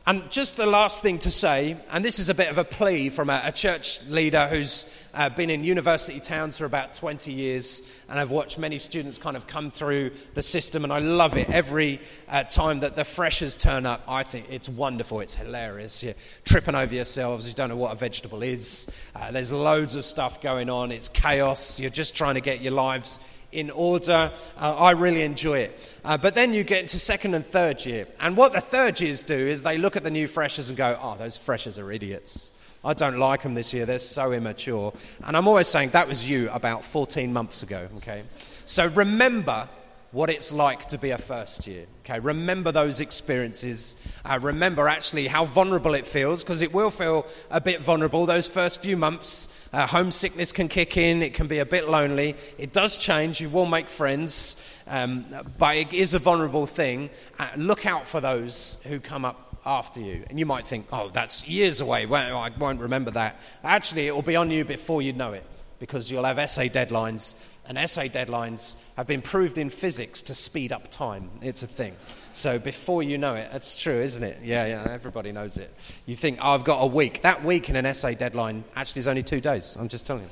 And 0.09 0.31
just 0.31 0.57
the 0.57 0.65
last 0.65 1.03
thing 1.03 1.19
to 1.19 1.31
say, 1.31 1.77
and 1.91 2.03
this 2.03 2.19
is 2.19 2.31
a 2.31 2.35
bit 2.35 2.49
of 2.49 2.57
a 2.57 2.65
plea 2.65 3.11
from 3.11 3.29
a, 3.29 3.43
a 3.45 3.53
church 3.53 4.03
leader 4.07 4.49
who's 4.49 4.87
uh, 5.12 5.29
been 5.29 5.50
in 5.50 5.65
university 5.65 6.19
towns 6.19 6.57
for 6.57 6.65
about 6.65 6.95
20 6.95 7.31
years, 7.31 7.83
and 8.09 8.19
I've 8.19 8.31
watched 8.31 8.59
many 8.59 8.79
students 8.79 9.19
kind 9.19 9.37
of 9.37 9.47
come 9.47 9.71
through 9.71 10.12
the 10.33 10.43
system, 10.43 10.85
and 10.85 10.95
I 10.95 11.00
love 11.00 11.37
it. 11.37 11.50
Every 11.50 12.00
uh, 12.27 12.45
time 12.45 12.81
that 12.81 12.97
the 12.97 13.05
freshers 13.05 13.55
turn 13.55 13.85
up, 13.85 14.03
I 14.09 14.23
think 14.23 14.47
it's 14.49 14.67
wonderful, 14.67 15.21
it's 15.21 15.35
hilarious. 15.35 16.03
You're 16.03 16.15
tripping 16.43 16.75
over 16.75 16.95
yourselves, 16.95 17.47
you 17.47 17.53
don't 17.53 17.69
know 17.69 17.77
what 17.77 17.93
a 17.93 17.99
vegetable 17.99 18.43
is, 18.43 18.91
uh, 19.15 19.31
there's 19.31 19.53
loads 19.53 19.95
of 19.95 20.07
stuff 20.07 20.41
going 20.41 20.71
on, 20.71 20.91
it's 20.91 21.11
chaos, 21.11 21.79
you're 21.79 21.91
just 21.91 22.17
trying 22.17 22.37
to 22.37 22.41
get 22.41 22.62
your 22.62 22.73
lives 22.73 23.21
in 23.52 23.71
order. 23.71 24.31
Uh, 24.57 24.76
I 24.76 24.93
really 24.93 25.23
enjoy 25.23 25.61
it. 25.61 25.95
Uh, 26.05 26.17
but 26.19 26.35
then 26.35 26.55
you 26.55 26.64
get 26.64 26.81
into 26.83 26.99
second 26.99 27.35
and 27.35 27.45
third 27.45 27.85
year. 27.85 28.07
And 28.21 28.37
what 28.37 28.52
the 28.52 28.61
third 28.61 29.00
years 29.00 29.23
do 29.23 29.35
is 29.35 29.62
they 29.62 29.78
look 29.78 29.97
at 29.97 30.05
the 30.05 30.11
new 30.11 30.26
freshers 30.26 30.69
and 30.69 30.76
go, 30.76 30.99
oh, 31.00 31.17
those 31.19 31.37
freshers 31.37 31.78
are 31.78 31.90
idiots. 31.90 32.50
I 32.85 32.95
don't 32.95 33.19
like 33.19 33.43
them 33.43 33.55
this 33.55 33.75
year. 33.75 33.87
They're 33.87 33.99
so 33.99 34.33
immature. 34.33 34.93
And 35.25 35.37
I'm 35.37 35.49
always 35.49 35.67
saying 35.69 35.90
that 35.90 36.07
was 36.09 36.28
you 36.28 36.49
about 36.50 36.85
14 36.85 37.33
months 37.33 37.62
ago, 37.62 37.88
okay? 37.97 38.23
So 38.67 38.87
remember 38.88 39.69
what 40.11 40.31
it's 40.31 40.53
like 40.53 40.87
to 40.87 40.97
be 40.97 41.11
a 41.11 41.19
first 41.19 41.67
year. 41.67 41.87
Okay, 42.05 42.19
remember 42.19 42.73
those 42.73 43.00
experiences. 43.00 43.95
Uh, 44.25 44.38
remember 44.41 44.88
actually 44.88 45.27
how 45.27 45.45
vulnerable 45.45 45.95
it 45.95 46.07
feels 46.07 46.43
because 46.43 46.62
it 46.62 46.73
will 46.73 46.91
feel 46.91 47.27
a 47.50 47.61
bit 47.61 47.83
vulnerable 47.83 48.25
those 48.25 48.49
first 48.49 48.83
few 48.83 48.97
months. 48.97 49.49
Uh, 49.73 49.87
homesickness 49.87 50.50
can 50.50 50.69
kick 50.69 50.97
in, 50.97 51.23
it 51.23 51.35
can 51.35 51.47
be 51.47 51.59
a 51.59 51.67
bit 51.67 51.91
lonely. 51.91 52.35
It 52.57 52.73
does 52.73 52.97
change, 52.97 53.41
you 53.41 53.50
will 53.50 53.67
make 53.67 53.91
friends, 53.91 54.57
um, 54.87 55.27
but 55.59 55.77
it 55.77 55.93
is 55.93 56.15
a 56.15 56.19
vulnerable 56.19 56.67
thing. 56.67 57.11
Uh, 57.38 57.50
look 57.57 57.85
out 57.85 58.09
for 58.09 58.23
those 58.23 58.79
who 58.85 59.00
come 59.00 59.27
up 59.27 59.59
after 59.67 60.00
you. 60.00 60.25
And 60.31 60.38
you 60.38 60.47
might 60.47 60.67
think, 60.67 60.87
oh, 60.91 61.11
that's 61.12 61.47
years 61.47 61.83
away, 61.83 62.07
well, 62.07 62.38
I 62.38 62.49
won't 62.49 62.81
remember 62.81 63.11
that. 63.11 63.38
Actually, 63.62 64.07
it 64.07 64.15
will 64.15 64.23
be 64.23 64.37
on 64.37 64.50
you 64.50 64.65
before 64.65 65.03
you 65.03 65.12
know 65.12 65.35
it 65.35 65.45
because 65.78 66.11
you'll 66.11 66.25
have 66.25 66.38
essay 66.38 66.68
deadlines 66.68 67.35
and 67.68 67.76
essay 67.76 68.08
deadlines 68.08 68.76
have 68.97 69.06
been 69.06 69.20
proved 69.20 69.58
in 69.58 69.68
physics 69.68 70.23
to 70.23 70.35
speed 70.35 70.73
up 70.73 70.90
time. 70.90 71.30
It's 71.42 71.62
a 71.62 71.66
thing. 71.66 71.94
So 72.32 72.58
before 72.58 73.02
you 73.02 73.18
know 73.18 73.35
it, 73.35 73.50
that's 73.52 73.76
true, 73.76 74.00
isn't 74.00 74.25
it? 74.25 74.38
Yeah, 74.42 74.64
yeah, 74.66 74.87
everybody 74.90 75.32
knows 75.32 75.58
it. 75.58 75.73
You 76.06 76.16
think, 76.16 76.38
oh, 76.40 76.52
I've 76.52 76.64
got 76.64 76.78
a 76.78 76.87
week. 76.87 77.23
That 77.23 77.44
week 77.44 77.68
in 77.68 77.76
an 77.76 77.85
essay 77.85 78.14
deadline 78.14 78.64
actually 78.75 79.00
is 79.00 79.08
only 79.08 79.23
two 79.23 79.42
days. 79.42 79.76
I'm 79.78 79.88
just 79.88 80.06
telling 80.06 80.23
you. 80.23 80.30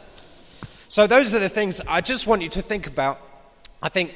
So 0.88 1.06
those 1.06 1.34
are 1.34 1.38
the 1.38 1.50
things 1.50 1.80
I 1.82 2.00
just 2.00 2.26
want 2.26 2.40
you 2.40 2.48
to 2.50 2.62
think 2.62 2.86
about. 2.86 3.20
I 3.82 3.90
think, 3.90 4.14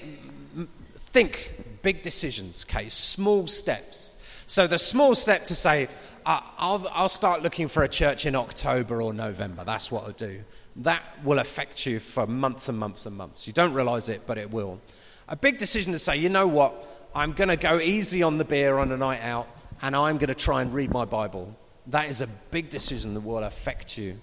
think 1.12 1.52
big 1.82 2.02
decisions, 2.02 2.64
okay? 2.68 2.88
Small 2.88 3.46
steps. 3.46 4.16
So 4.50 4.66
the 4.66 4.80
small 4.80 5.14
step 5.14 5.44
to 5.44 5.54
say, 5.54 5.86
I'll, 6.26 6.84
I'll 6.90 7.08
start 7.08 7.40
looking 7.40 7.68
for 7.68 7.84
a 7.84 7.88
church 7.88 8.26
in 8.26 8.34
October 8.34 9.00
or 9.00 9.14
November. 9.14 9.62
That's 9.62 9.92
what 9.92 10.02
I'll 10.02 10.10
do 10.10 10.40
that 10.78 11.04
will 11.22 11.38
affect 11.38 11.86
you 11.86 12.00
for 12.00 12.26
months 12.26 12.68
and 12.68 12.76
months 12.76 13.06
and 13.06 13.16
months. 13.16 13.46
You 13.46 13.52
don't 13.52 13.74
realize 13.74 14.08
it, 14.08 14.22
but 14.26 14.38
it 14.38 14.50
will. 14.50 14.80
A 15.28 15.36
big 15.36 15.58
decision 15.58 15.92
to 15.92 16.00
say, 16.00 16.16
you 16.16 16.28
know 16.28 16.48
what, 16.48 16.84
I'm 17.14 17.32
going 17.32 17.46
to 17.46 17.56
go 17.56 17.78
easy 17.78 18.24
on 18.24 18.38
the 18.38 18.44
beer 18.44 18.76
on 18.78 18.90
a 18.90 18.96
night 18.96 19.22
out 19.22 19.46
and 19.82 19.94
I'm 19.94 20.18
going 20.18 20.26
to 20.26 20.34
try 20.34 20.62
and 20.62 20.74
read 20.74 20.90
my 20.90 21.04
Bible. 21.04 21.56
That 21.86 22.08
is 22.08 22.20
a 22.20 22.26
big 22.50 22.70
decision 22.70 23.14
that 23.14 23.20
will 23.20 23.44
affect 23.44 23.96
you. 23.96 24.18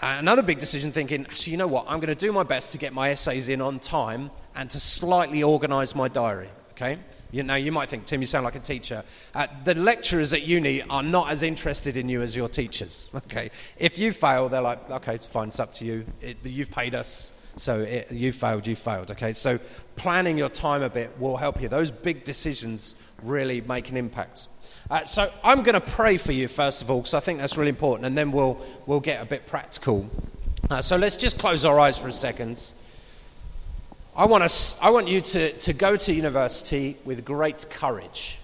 Another 0.00 0.42
big 0.42 0.60
decision 0.60 0.92
thinking, 0.92 1.26
actually, 1.26 1.50
you 1.50 1.56
know 1.56 1.66
what, 1.66 1.86
I'm 1.88 1.98
going 1.98 2.14
to 2.16 2.26
do 2.26 2.30
my 2.30 2.44
best 2.44 2.70
to 2.72 2.78
get 2.78 2.92
my 2.92 3.10
essays 3.10 3.48
in 3.48 3.60
on 3.60 3.80
time 3.80 4.30
and 4.54 4.70
to 4.70 4.78
slightly 4.78 5.42
organize 5.42 5.96
my 5.96 6.06
diary, 6.06 6.48
okay? 6.70 7.00
You 7.32 7.42
know, 7.42 7.54
you 7.54 7.70
might 7.70 7.88
think, 7.88 8.06
Tim, 8.06 8.20
you 8.20 8.26
sound 8.26 8.44
like 8.44 8.56
a 8.56 8.60
teacher. 8.60 9.04
Uh, 9.34 9.46
the 9.64 9.74
lecturers 9.74 10.32
at 10.32 10.42
uni 10.42 10.82
are 10.82 11.02
not 11.02 11.30
as 11.30 11.42
interested 11.42 11.96
in 11.96 12.08
you 12.08 12.22
as 12.22 12.34
your 12.34 12.48
teachers. 12.48 13.08
Okay, 13.30 13.50
if 13.76 13.98
you 13.98 14.12
fail, 14.12 14.48
they're 14.48 14.60
like, 14.60 14.90
okay, 14.90 15.18
fine, 15.18 15.48
it's 15.48 15.60
up 15.60 15.72
to 15.74 15.84
you. 15.84 16.04
It, 16.20 16.38
you've 16.42 16.70
paid 16.70 16.94
us, 16.94 17.32
so 17.54 17.80
it, 17.80 18.10
you 18.10 18.32
failed, 18.32 18.66
you 18.66 18.74
failed. 18.74 19.10
Okay, 19.12 19.34
so 19.34 19.58
planning 19.94 20.36
your 20.36 20.48
time 20.48 20.82
a 20.82 20.88
bit 20.88 21.16
will 21.20 21.36
help 21.36 21.60
you. 21.60 21.68
Those 21.68 21.90
big 21.90 22.24
decisions 22.24 22.96
really 23.22 23.60
make 23.60 23.90
an 23.90 23.96
impact. 23.96 24.48
Uh, 24.90 25.04
so 25.04 25.30
I'm 25.44 25.62
going 25.62 25.74
to 25.74 25.80
pray 25.80 26.16
for 26.16 26.32
you 26.32 26.48
first 26.48 26.82
of 26.82 26.90
all, 26.90 27.00
because 27.00 27.14
I 27.14 27.20
think 27.20 27.38
that's 27.38 27.56
really 27.56 27.68
important, 27.68 28.06
and 28.06 28.18
then 28.18 28.32
we'll 28.32 28.58
we'll 28.86 29.00
get 29.00 29.22
a 29.22 29.26
bit 29.26 29.46
practical. 29.46 30.10
Uh, 30.68 30.80
so 30.80 30.96
let's 30.96 31.16
just 31.16 31.38
close 31.38 31.64
our 31.64 31.78
eyes 31.78 31.98
for 31.98 32.08
a 32.08 32.12
second. 32.12 32.72
I 34.16 34.24
want, 34.26 34.42
us, 34.42 34.76
I 34.82 34.90
want 34.90 35.06
you 35.06 35.20
to, 35.20 35.52
to 35.52 35.72
go 35.72 35.96
to 35.96 36.12
university 36.12 36.96
with 37.04 37.24
great 37.24 37.70
courage, 37.70 38.38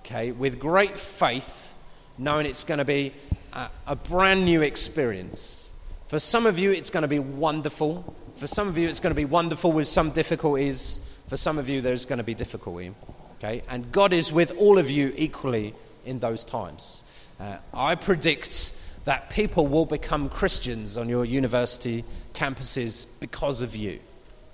okay, 0.00 0.32
with 0.32 0.58
great 0.58 0.98
faith, 0.98 1.74
knowing 2.18 2.44
it's 2.44 2.64
going 2.64 2.78
to 2.78 2.84
be 2.84 3.14
a, 3.52 3.70
a 3.86 3.94
brand 3.94 4.44
new 4.44 4.62
experience. 4.62 5.70
For 6.08 6.18
some 6.18 6.44
of 6.44 6.58
you, 6.58 6.72
it's 6.72 6.90
going 6.90 7.02
to 7.02 7.08
be 7.08 7.20
wonderful. 7.20 8.16
For 8.34 8.48
some 8.48 8.66
of 8.66 8.76
you, 8.76 8.88
it's 8.88 8.98
going 8.98 9.12
to 9.12 9.16
be 9.16 9.24
wonderful 9.24 9.70
with 9.70 9.86
some 9.86 10.10
difficulties. 10.10 11.08
For 11.28 11.36
some 11.36 11.56
of 11.56 11.68
you, 11.68 11.80
there's 11.80 12.04
going 12.04 12.18
to 12.18 12.24
be 12.24 12.34
difficulty. 12.34 12.92
Okay? 13.38 13.62
And 13.70 13.92
God 13.92 14.12
is 14.12 14.32
with 14.32 14.50
all 14.58 14.76
of 14.76 14.90
you 14.90 15.12
equally 15.16 15.72
in 16.04 16.18
those 16.18 16.44
times. 16.44 17.04
Uh, 17.38 17.58
I 17.72 17.94
predict 17.94 18.76
that 19.04 19.30
people 19.30 19.68
will 19.68 19.86
become 19.86 20.28
Christians 20.28 20.96
on 20.96 21.08
your 21.08 21.24
university 21.24 22.04
campuses 22.34 23.06
because 23.20 23.62
of 23.62 23.76
you. 23.76 24.00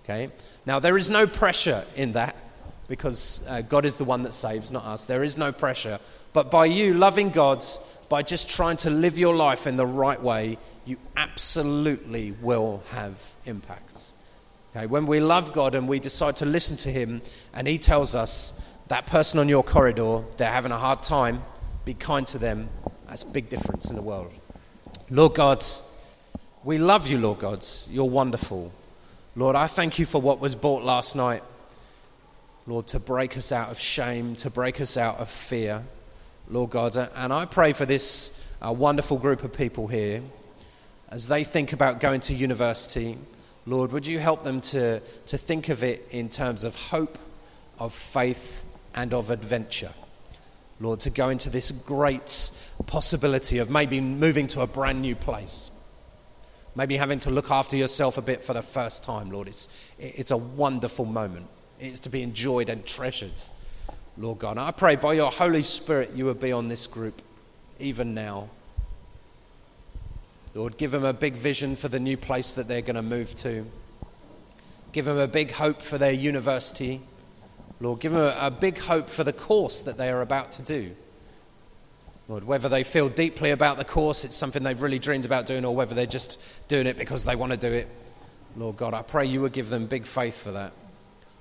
Okay? 0.08 0.30
Now, 0.64 0.78
there 0.78 0.96
is 0.96 1.10
no 1.10 1.26
pressure 1.26 1.84
in 1.94 2.12
that 2.12 2.34
because 2.88 3.44
uh, 3.46 3.60
God 3.60 3.84
is 3.84 3.98
the 3.98 4.04
one 4.04 4.22
that 4.22 4.32
saves, 4.32 4.72
not 4.72 4.84
us. 4.86 5.04
There 5.04 5.22
is 5.22 5.36
no 5.36 5.52
pressure. 5.52 6.00
But 6.32 6.50
by 6.50 6.64
you 6.64 6.94
loving 6.94 7.28
God, 7.28 7.62
by 8.08 8.22
just 8.22 8.48
trying 8.48 8.78
to 8.78 8.90
live 8.90 9.18
your 9.18 9.36
life 9.36 9.66
in 9.66 9.76
the 9.76 9.86
right 9.86 10.20
way, 10.20 10.56
you 10.86 10.96
absolutely 11.14 12.32
will 12.32 12.82
have 12.90 13.34
impact. 13.44 14.12
Okay? 14.74 14.86
When 14.86 15.06
we 15.06 15.20
love 15.20 15.52
God 15.52 15.74
and 15.74 15.86
we 15.86 15.98
decide 15.98 16.36
to 16.38 16.46
listen 16.46 16.78
to 16.78 16.90
Him, 16.90 17.20
and 17.52 17.68
He 17.68 17.76
tells 17.76 18.14
us 18.14 18.64
that 18.88 19.06
person 19.06 19.38
on 19.38 19.50
your 19.50 19.62
corridor, 19.62 20.24
they're 20.38 20.50
having 20.50 20.72
a 20.72 20.78
hard 20.78 21.02
time, 21.02 21.42
be 21.84 21.92
kind 21.92 22.26
to 22.28 22.38
them, 22.38 22.70
that's 23.06 23.24
a 23.24 23.26
big 23.26 23.50
difference 23.50 23.90
in 23.90 23.96
the 23.96 24.02
world. 24.02 24.32
Lord 25.10 25.34
God, 25.34 25.62
we 26.64 26.78
love 26.78 27.06
you, 27.06 27.18
Lord 27.18 27.40
God. 27.40 27.66
You're 27.90 28.08
wonderful. 28.08 28.72
Lord, 29.38 29.54
I 29.54 29.68
thank 29.68 30.00
you 30.00 30.04
for 30.04 30.20
what 30.20 30.40
was 30.40 30.56
bought 30.56 30.82
last 30.82 31.14
night. 31.14 31.44
Lord, 32.66 32.88
to 32.88 32.98
break 32.98 33.36
us 33.36 33.52
out 33.52 33.70
of 33.70 33.78
shame, 33.78 34.34
to 34.34 34.50
break 34.50 34.80
us 34.80 34.96
out 34.96 35.18
of 35.18 35.30
fear. 35.30 35.84
Lord 36.50 36.70
God, 36.70 36.96
and 36.96 37.32
I 37.32 37.44
pray 37.44 37.72
for 37.72 37.86
this 37.86 38.44
uh, 38.60 38.72
wonderful 38.72 39.16
group 39.16 39.44
of 39.44 39.52
people 39.52 39.86
here 39.86 40.22
as 41.08 41.28
they 41.28 41.44
think 41.44 41.72
about 41.72 42.00
going 42.00 42.18
to 42.22 42.34
university. 42.34 43.16
Lord, 43.64 43.92
would 43.92 44.08
you 44.08 44.18
help 44.18 44.42
them 44.42 44.60
to, 44.72 44.98
to 45.26 45.38
think 45.38 45.68
of 45.68 45.84
it 45.84 46.08
in 46.10 46.28
terms 46.28 46.64
of 46.64 46.74
hope, 46.74 47.16
of 47.78 47.94
faith, 47.94 48.64
and 48.96 49.14
of 49.14 49.30
adventure? 49.30 49.92
Lord, 50.80 50.98
to 51.00 51.10
go 51.10 51.28
into 51.28 51.48
this 51.48 51.70
great 51.70 52.50
possibility 52.86 53.58
of 53.58 53.70
maybe 53.70 54.00
moving 54.00 54.48
to 54.48 54.62
a 54.62 54.66
brand 54.66 55.00
new 55.00 55.14
place 55.14 55.70
maybe 56.78 56.96
having 56.96 57.18
to 57.18 57.28
look 57.28 57.50
after 57.50 57.76
yourself 57.76 58.18
a 58.18 58.22
bit 58.22 58.44
for 58.44 58.54
the 58.54 58.62
first 58.62 59.02
time, 59.02 59.32
Lord. 59.32 59.48
It's, 59.48 59.68
it's 59.98 60.30
a 60.30 60.36
wonderful 60.36 61.04
moment. 61.04 61.48
It's 61.80 61.98
to 62.00 62.08
be 62.08 62.22
enjoyed 62.22 62.68
and 62.68 62.86
treasured, 62.86 63.42
Lord 64.16 64.38
God. 64.38 64.58
I 64.58 64.70
pray 64.70 64.94
by 64.94 65.14
your 65.14 65.32
Holy 65.32 65.62
Spirit 65.62 66.12
you 66.14 66.26
would 66.26 66.38
be 66.38 66.52
on 66.52 66.68
this 66.68 66.86
group 66.86 67.20
even 67.80 68.14
now. 68.14 68.48
Lord, 70.54 70.76
give 70.76 70.92
them 70.92 71.04
a 71.04 71.12
big 71.12 71.34
vision 71.34 71.74
for 71.74 71.88
the 71.88 71.98
new 71.98 72.16
place 72.16 72.54
that 72.54 72.68
they're 72.68 72.80
going 72.80 72.94
to 72.94 73.02
move 73.02 73.34
to. 73.36 73.66
Give 74.92 75.04
them 75.04 75.18
a 75.18 75.26
big 75.26 75.50
hope 75.50 75.82
for 75.82 75.98
their 75.98 76.12
university. 76.12 77.00
Lord, 77.80 77.98
give 77.98 78.12
them 78.12 78.32
a 78.38 78.52
big 78.52 78.78
hope 78.78 79.10
for 79.10 79.24
the 79.24 79.32
course 79.32 79.80
that 79.80 79.98
they 79.98 80.10
are 80.10 80.22
about 80.22 80.52
to 80.52 80.62
do. 80.62 80.94
Lord, 82.28 82.44
whether 82.44 82.68
they 82.68 82.84
feel 82.84 83.08
deeply 83.08 83.50
about 83.50 83.78
the 83.78 83.84
course, 83.84 84.22
it's 84.22 84.36
something 84.36 84.62
they've 84.62 84.80
really 84.80 84.98
dreamed 84.98 85.24
about 85.24 85.46
doing, 85.46 85.64
or 85.64 85.74
whether 85.74 85.94
they're 85.94 86.06
just 86.06 86.38
doing 86.68 86.86
it 86.86 86.98
because 86.98 87.24
they 87.24 87.34
want 87.34 87.52
to 87.52 87.58
do 87.58 87.72
it. 87.72 87.88
Lord 88.54 88.76
God, 88.76 88.92
I 88.92 89.00
pray 89.00 89.24
you 89.24 89.40
would 89.40 89.52
give 89.52 89.70
them 89.70 89.86
big 89.86 90.04
faith 90.04 90.42
for 90.42 90.52
that. 90.52 90.72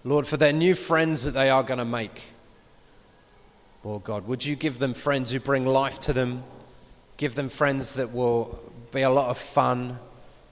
Lord, 0.05 0.25
for 0.25 0.37
their 0.37 0.53
new 0.53 0.73
friends 0.73 1.23
that 1.23 1.31
they 1.31 1.49
are 1.49 1.63
going 1.63 1.79
to 1.79 1.85
make. 1.85 2.31
Lord 3.83 4.05
God, 4.05 4.27
would 4.27 4.45
you 4.45 4.55
give 4.55 4.79
them 4.79 4.93
friends 4.93 5.31
who 5.31 5.39
bring 5.39 5.65
life 5.65 5.99
to 6.01 6.13
them? 6.13 6.43
Give 7.17 7.35
them 7.35 7.49
friends 7.49 7.95
that 7.95 8.13
will 8.13 8.57
be 8.91 9.01
a 9.01 9.09
lot 9.09 9.29
of 9.29 9.37
fun. 9.37 9.99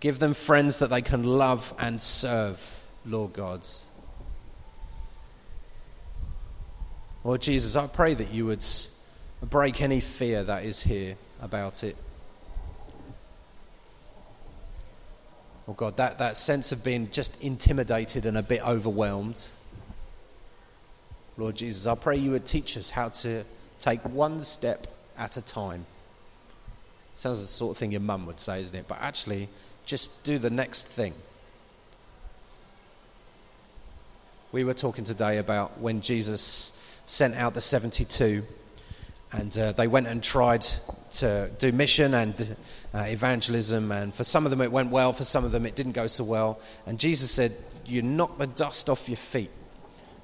Give 0.01 0.19
them 0.19 0.33
friends 0.33 0.79
that 0.79 0.89
they 0.89 1.01
can 1.01 1.23
love 1.23 1.73
and 1.79 2.01
serve, 2.01 2.85
Lord 3.05 3.33
God's. 3.33 3.87
Lord 7.23 7.41
Jesus, 7.41 7.75
I 7.75 7.87
pray 7.87 8.13
that 8.13 8.31
you 8.33 8.45
would 8.47 8.63
break 9.45 9.81
any 9.81 9.99
fear 9.99 10.43
that 10.43 10.65
is 10.65 10.81
here 10.81 11.15
about 11.41 11.83
it. 11.83 11.95
Oh 15.67 15.73
God, 15.73 15.97
that, 15.97 16.19
that 16.19 16.37
sense 16.37 16.71
of 16.71 16.83
being 16.83 17.09
just 17.11 17.41
intimidated 17.41 18.25
and 18.25 18.37
a 18.37 18.43
bit 18.43 18.65
overwhelmed. 18.65 19.49
Lord 21.37 21.55
Jesus, 21.55 21.87
I 21.87 21.95
pray 21.95 22.17
you 22.17 22.31
would 22.31 22.45
teach 22.45 22.77
us 22.77 22.91
how 22.91 23.09
to 23.09 23.43
take 23.79 24.01
one 24.01 24.41
step 24.41 24.87
at 25.17 25.37
a 25.37 25.41
time. 25.41 25.85
Sounds 27.15 27.41
the 27.41 27.47
sort 27.47 27.71
of 27.71 27.77
thing 27.77 27.91
your 27.91 28.01
mum 28.01 28.25
would 28.25 28.39
say, 28.39 28.61
isn't 28.61 28.75
it? 28.75 28.87
But 28.87 28.99
actually, 29.01 29.49
just 29.85 30.23
do 30.23 30.37
the 30.37 30.49
next 30.49 30.87
thing. 30.87 31.13
We 34.51 34.63
were 34.63 34.73
talking 34.73 35.03
today 35.03 35.37
about 35.37 35.79
when 35.79 36.01
Jesus 36.01 36.79
sent 37.05 37.35
out 37.35 37.53
the 37.53 37.61
72 37.61 38.43
and 39.31 39.57
uh, 39.57 39.71
they 39.73 39.87
went 39.87 40.07
and 40.07 40.23
tried 40.23 40.65
to 41.11 41.49
do 41.59 41.71
mission 41.71 42.13
and 42.13 42.55
uh, 42.93 43.05
evangelism. 43.07 43.91
And 43.91 44.13
for 44.13 44.23
some 44.23 44.45
of 44.45 44.51
them, 44.51 44.61
it 44.61 44.71
went 44.71 44.91
well. 44.91 45.13
For 45.13 45.23
some 45.23 45.43
of 45.43 45.51
them, 45.51 45.65
it 45.65 45.75
didn't 45.75 45.93
go 45.93 46.07
so 46.07 46.23
well. 46.23 46.59
And 46.85 46.99
Jesus 46.99 47.31
said, 47.31 47.53
You 47.85 48.01
knock 48.01 48.37
the 48.37 48.47
dust 48.47 48.89
off 48.89 49.09
your 49.09 49.17
feet, 49.17 49.51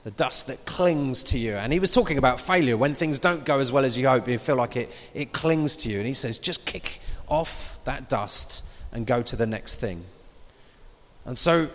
the 0.03 0.11
dust 0.11 0.47
that 0.47 0.65
clings 0.65 1.23
to 1.23 1.37
you. 1.37 1.53
And 1.53 1.73
he 1.73 1.79
was 1.79 1.91
talking 1.91 2.17
about 2.17 2.39
failure. 2.39 2.77
When 2.77 2.95
things 2.95 3.19
don't 3.19 3.43
go 3.43 3.59
as 3.59 3.71
well 3.71 3.85
as 3.85 3.97
you 3.97 4.07
hope, 4.07 4.27
you 4.27 4.37
feel 4.37 4.55
like 4.55 4.75
it, 4.75 4.91
it 5.13 5.33
clings 5.33 5.77
to 5.77 5.89
you. 5.89 5.97
And 5.97 6.07
he 6.07 6.13
says, 6.13 6.37
Just 6.39 6.65
kick 6.65 7.01
off 7.27 7.79
that 7.85 8.09
dust 8.09 8.65
and 8.91 9.05
go 9.05 9.21
to 9.23 9.35
the 9.35 9.47
next 9.47 9.75
thing. 9.75 10.03
And 11.25 11.37
so, 11.37 11.67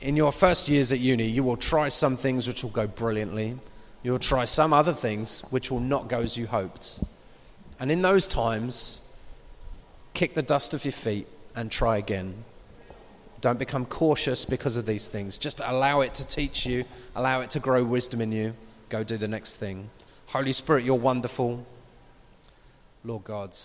in 0.00 0.16
your 0.16 0.32
first 0.32 0.68
years 0.68 0.92
at 0.92 1.00
uni, 1.00 1.24
you 1.24 1.42
will 1.42 1.56
try 1.56 1.88
some 1.88 2.16
things 2.16 2.46
which 2.46 2.62
will 2.62 2.70
go 2.70 2.86
brilliantly 2.86 3.58
You'll 4.04 4.18
try 4.18 4.44
some 4.44 4.74
other 4.74 4.92
things 4.92 5.40
which 5.50 5.70
will 5.70 5.80
not 5.80 6.08
go 6.08 6.20
as 6.20 6.36
you 6.36 6.46
hoped. 6.46 7.02
And 7.80 7.90
in 7.90 8.02
those 8.02 8.28
times, 8.28 9.00
kick 10.12 10.34
the 10.34 10.42
dust 10.42 10.74
off 10.74 10.84
your 10.84 10.92
feet 10.92 11.26
and 11.56 11.70
try 11.70 11.96
again. 11.96 12.44
Don't 13.40 13.58
become 13.58 13.86
cautious 13.86 14.44
because 14.44 14.76
of 14.76 14.84
these 14.84 15.08
things. 15.08 15.38
Just 15.38 15.60
allow 15.64 16.02
it 16.02 16.14
to 16.14 16.26
teach 16.26 16.66
you, 16.66 16.84
allow 17.16 17.40
it 17.40 17.50
to 17.50 17.60
grow 17.60 17.82
wisdom 17.82 18.20
in 18.20 18.30
you. 18.30 18.54
Go 18.90 19.04
do 19.04 19.16
the 19.16 19.26
next 19.26 19.56
thing. 19.56 19.88
Holy 20.26 20.52
Spirit, 20.52 20.84
you're 20.84 20.94
wonderful. 20.94 21.64
Lord 23.04 23.24
God. 23.24 23.56